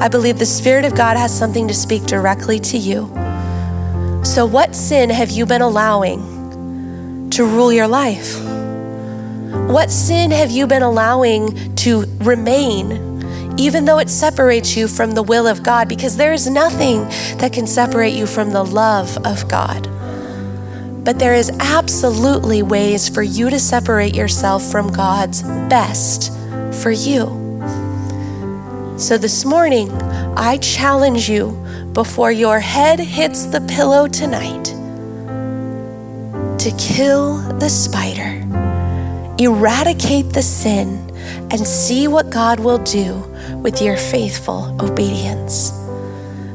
I 0.00 0.08
believe 0.08 0.38
the 0.38 0.46
Spirit 0.46 0.86
of 0.86 0.94
God 0.96 1.18
has 1.18 1.30
something 1.38 1.68
to 1.68 1.74
speak 1.74 2.04
directly 2.04 2.58
to 2.58 2.78
you. 2.78 3.02
So, 4.24 4.46
what 4.46 4.74
sin 4.74 5.10
have 5.10 5.28
you 5.28 5.44
been 5.44 5.60
allowing 5.60 7.28
to 7.32 7.44
rule 7.44 7.70
your 7.70 7.86
life? 7.86 8.34
What 9.68 9.90
sin 9.90 10.30
have 10.30 10.50
you 10.50 10.66
been 10.66 10.82
allowing 10.82 11.74
to 11.74 12.06
remain, 12.20 13.09
even 13.60 13.84
though 13.84 13.98
it 13.98 14.08
separates 14.08 14.76
you 14.76 14.88
from 14.88 15.12
the 15.12 15.22
will 15.22 15.46
of 15.46 15.62
God? 15.62 15.88
Because 15.88 16.16
there 16.16 16.32
is 16.32 16.48
nothing 16.48 17.02
that 17.38 17.52
can 17.52 17.66
separate 17.66 18.14
you 18.14 18.26
from 18.26 18.50
the 18.50 18.64
love 18.64 19.16
of 19.26 19.46
God. 19.48 19.86
But 21.04 21.18
there 21.18 21.34
is 21.34 21.50
absolutely 21.60 22.62
ways 22.62 23.08
for 23.08 23.22
you 23.22 23.50
to 23.50 23.60
separate 23.60 24.14
yourself 24.14 24.62
from 24.62 24.90
God's 24.90 25.42
best 25.42 26.32
for 26.82 26.90
you. 26.90 27.38
So 28.96 29.18
this 29.18 29.44
morning, 29.44 29.90
I 30.36 30.58
challenge 30.58 31.28
you 31.28 31.50
before 31.92 32.32
your 32.32 32.60
head 32.60 32.98
hits 32.98 33.44
the 33.44 33.60
pillow 33.62 34.06
tonight 34.06 34.64
to 36.60 36.70
kill 36.78 37.38
the 37.58 37.68
spider, 37.68 38.46
eradicate 39.38 40.30
the 40.30 40.42
sin, 40.42 41.09
and 41.50 41.66
see 41.66 42.08
what 42.08 42.30
God 42.30 42.60
will 42.60 42.78
do 42.78 43.18
with 43.62 43.82
your 43.82 43.96
faithful 43.96 44.76
obedience. 44.80 45.70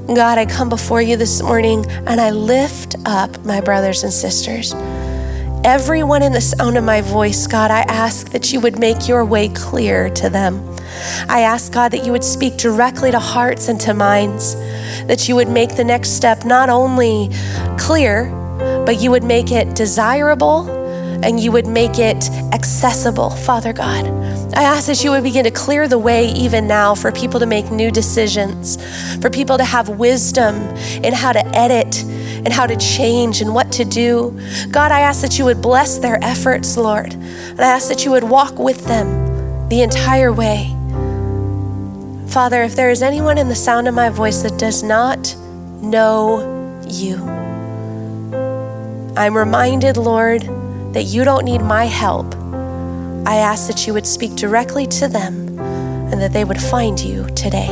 God, 0.08 0.38
I 0.38 0.46
come 0.46 0.70
before 0.70 1.02
you 1.02 1.18
this 1.18 1.42
morning 1.42 1.86
and 2.08 2.22
I 2.22 2.30
lift 2.30 2.96
up 3.06 3.44
my 3.44 3.60
brothers 3.60 4.04
and 4.04 4.14
sisters. 4.14 4.74
Everyone 5.64 6.22
in 6.22 6.32
the 6.32 6.42
sound 6.42 6.78
of 6.78 6.84
my 6.84 7.02
voice, 7.02 7.48
God, 7.48 7.72
I 7.72 7.82
ask 7.82 8.30
that 8.30 8.54
you 8.54 8.60
would 8.60 8.78
make 8.78 9.08
your 9.08 9.26
way 9.26 9.50
clear 9.50 10.12
to 10.12 10.30
them. 10.30 10.64
I 11.28 11.42
ask 11.42 11.74
God 11.74 11.92
that 11.92 12.06
you 12.06 12.12
would 12.12 12.24
speak 12.24 12.58
directly 12.58 13.10
to 13.12 13.20
hearts 13.20 13.68
and 13.68 13.82
to 13.82 13.96
minds, 13.96 14.56
that 15.08 15.28
you 15.28 15.36
would 15.36 15.50
make 15.50 15.76
the 15.76 15.84
next 15.84 16.12
step 16.12 16.46
not 16.46 16.70
only 16.70 17.32
clear, 17.80 18.30
but 18.86 19.02
you 19.02 19.10
would 19.10 19.24
make 19.24 19.52
it 19.52 19.76
desirable 19.76 20.70
and 21.24 21.40
you 21.40 21.52
would 21.52 21.66
make 21.66 21.98
it 21.98 22.30
accessible, 22.54 23.32
Father 23.32 23.74
God. 23.74 24.06
I 24.56 24.64
ask 24.64 24.88
that 24.88 25.04
you 25.04 25.12
would 25.12 25.24
begin 25.24 25.44
to 25.44 25.52
clear 25.52 25.86
the 25.86 26.00
way 26.00 26.30
even 26.30 26.66
now 26.66 26.96
for 26.96 27.12
people 27.12 27.42
to 27.42 27.46
make 27.46 27.72
new 27.72 27.92
decisions, 27.92 28.78
for 29.22 29.30
people 29.30 29.58
to 29.58 29.66
have 29.66 29.90
wisdom 29.90 30.56
in 31.04 31.14
how 31.14 31.34
to 31.34 31.46
edit 31.48 32.04
and 32.04 32.54
how 32.54 32.66
to 32.66 32.78
change 32.78 33.42
and 33.42 33.54
what 33.54 33.70
to 33.74 33.84
do. 33.84 34.40
God, 34.72 34.94
I 34.94 35.02
ask 35.02 35.22
that 35.24 35.38
you 35.38 35.44
would 35.44 35.62
bless 35.62 35.98
their 35.98 36.24
efforts, 36.24 36.78
Lord. 36.78 37.14
And 37.14 37.60
I 37.60 37.68
ask 37.68 37.90
that 37.90 38.06
you 38.06 38.12
would 38.12 38.24
walk 38.24 38.58
with 38.58 38.86
them 38.86 39.68
the 39.68 39.82
entire 39.82 40.32
way. 40.32 40.74
Father, 42.30 42.64
if 42.64 42.78
there 42.78 42.92
is 42.92 43.02
anyone 43.02 43.38
in 43.38 43.50
the 43.50 43.56
sound 43.56 43.90
of 43.90 43.94
my 43.94 44.08
voice 44.08 44.42
that 44.44 44.58
does 44.58 44.84
not 44.84 45.36
know 45.82 46.82
you, 46.88 47.18
I'm 49.18 49.36
reminded, 49.36 49.98
Lord, 49.98 50.44
that 50.94 51.04
you 51.04 51.26
don't 51.26 51.44
need 51.44 51.62
my 51.62 51.86
help. 51.86 52.34
I 53.26 53.38
ask 53.38 53.68
that 53.68 53.88
you 53.88 53.94
would 53.94 54.06
speak 54.06 54.36
directly 54.36 54.86
to 54.88 55.08
them 55.08 55.58
and 55.60 56.22
that 56.22 56.32
they 56.32 56.46
would 56.46 56.62
find 56.62 57.00
you 57.00 57.28
today. 57.36 57.68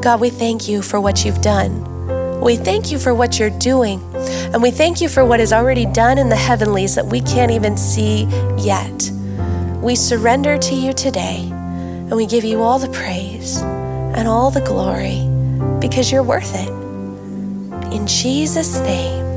God, 0.00 0.20
we 0.20 0.30
thank 0.30 0.68
you 0.68 0.80
for 0.80 1.00
what 1.00 1.24
you've 1.24 1.42
done. 1.42 2.40
We 2.40 2.56
thank 2.56 2.90
you 2.90 2.98
for 2.98 3.14
what 3.14 3.38
you're 3.38 3.50
doing. 3.58 4.00
And 4.14 4.62
we 4.62 4.70
thank 4.70 5.00
you 5.00 5.08
for 5.08 5.24
what 5.24 5.40
is 5.40 5.52
already 5.52 5.84
done 5.84 6.16
in 6.16 6.28
the 6.28 6.36
heavenlies 6.36 6.94
that 6.94 7.04
we 7.04 7.20
can't 7.20 7.50
even 7.50 7.76
see 7.76 8.24
yet. 8.56 9.10
We 9.82 9.94
surrender 9.94 10.56
to 10.56 10.74
you 10.74 10.92
today. 10.92 11.46
And 11.50 12.16
we 12.16 12.24
give 12.24 12.44
you 12.44 12.62
all 12.62 12.78
the 12.78 12.88
praise 12.88 13.60
and 13.60 14.26
all 14.26 14.50
the 14.50 14.62
glory 14.62 15.28
because 15.78 16.10
you're 16.10 16.22
worth 16.22 16.54
it. 16.54 16.68
In 17.92 18.06
Jesus' 18.06 18.78
name, 18.80 19.27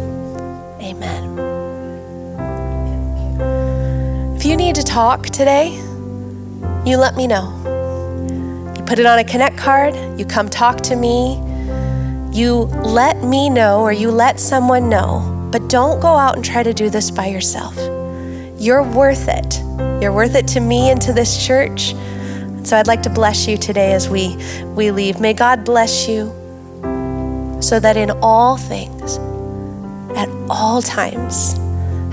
you 4.52 4.58
need 4.58 4.76
to 4.76 4.84
talk 4.84 5.28
today, 5.28 5.70
you 6.86 6.98
let 6.98 7.16
me 7.16 7.26
know. 7.26 7.56
You 8.76 8.84
put 8.84 9.00
it 9.00 9.06
on 9.06 9.18
a 9.18 9.24
Connect 9.24 9.56
card, 9.56 9.96
you 10.20 10.26
come 10.26 10.50
talk 10.50 10.82
to 10.82 10.98
me, 10.98 11.36
you 12.34 12.64
let 12.84 13.24
me 13.24 13.50
know 13.50 13.80
or 13.80 13.94
you 13.94 14.12
let 14.12 14.42
someone 14.42 14.90
know, 14.90 15.50
but 15.54 15.70
don't 15.70 16.02
go 16.02 16.18
out 16.18 16.36
and 16.36 16.44
try 16.44 16.64
to 16.64 16.74
do 16.74 16.90
this 16.90 17.10
by 17.10 17.28
yourself. 17.28 17.78
You're 18.60 18.84
worth 18.84 19.30
it. 19.30 19.58
You're 20.04 20.12
worth 20.12 20.36
it 20.36 20.50
to 20.50 20.60
me 20.60 20.90
and 20.90 21.02
to 21.02 21.14
this 21.14 21.48
church. 21.48 21.94
So 22.66 22.76
I'd 22.76 22.88
like 22.88 23.04
to 23.04 23.10
bless 23.10 23.48
you 23.48 23.56
today 23.56 23.94
as 23.94 24.10
we, 24.10 24.36
we 24.76 24.92
leave. 24.92 25.22
May 25.22 25.34
God 25.34 25.64
bless 25.64 26.10
you 26.10 26.26
so 27.62 27.80
that 27.80 27.96
in 27.96 28.12
all 28.22 28.58
things, 28.58 29.18
at 30.18 30.28
all 30.50 30.82
times, 30.82 31.54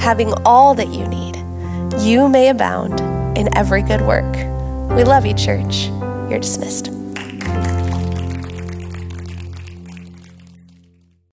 having 0.01 0.33
all 0.47 0.77
that 0.77 0.87
you 0.95 1.05
need, 1.09 1.28
you 1.99 2.29
may 2.29 2.49
abound 2.49 3.01
in 3.37 3.49
every 3.57 3.83
good 3.83 4.03
work. 4.03 4.35
We 4.97 5.05
love 5.05 5.25
you, 5.25 5.35
church. 5.35 5.87
You're 6.31 6.41
dismissed. 6.41 6.98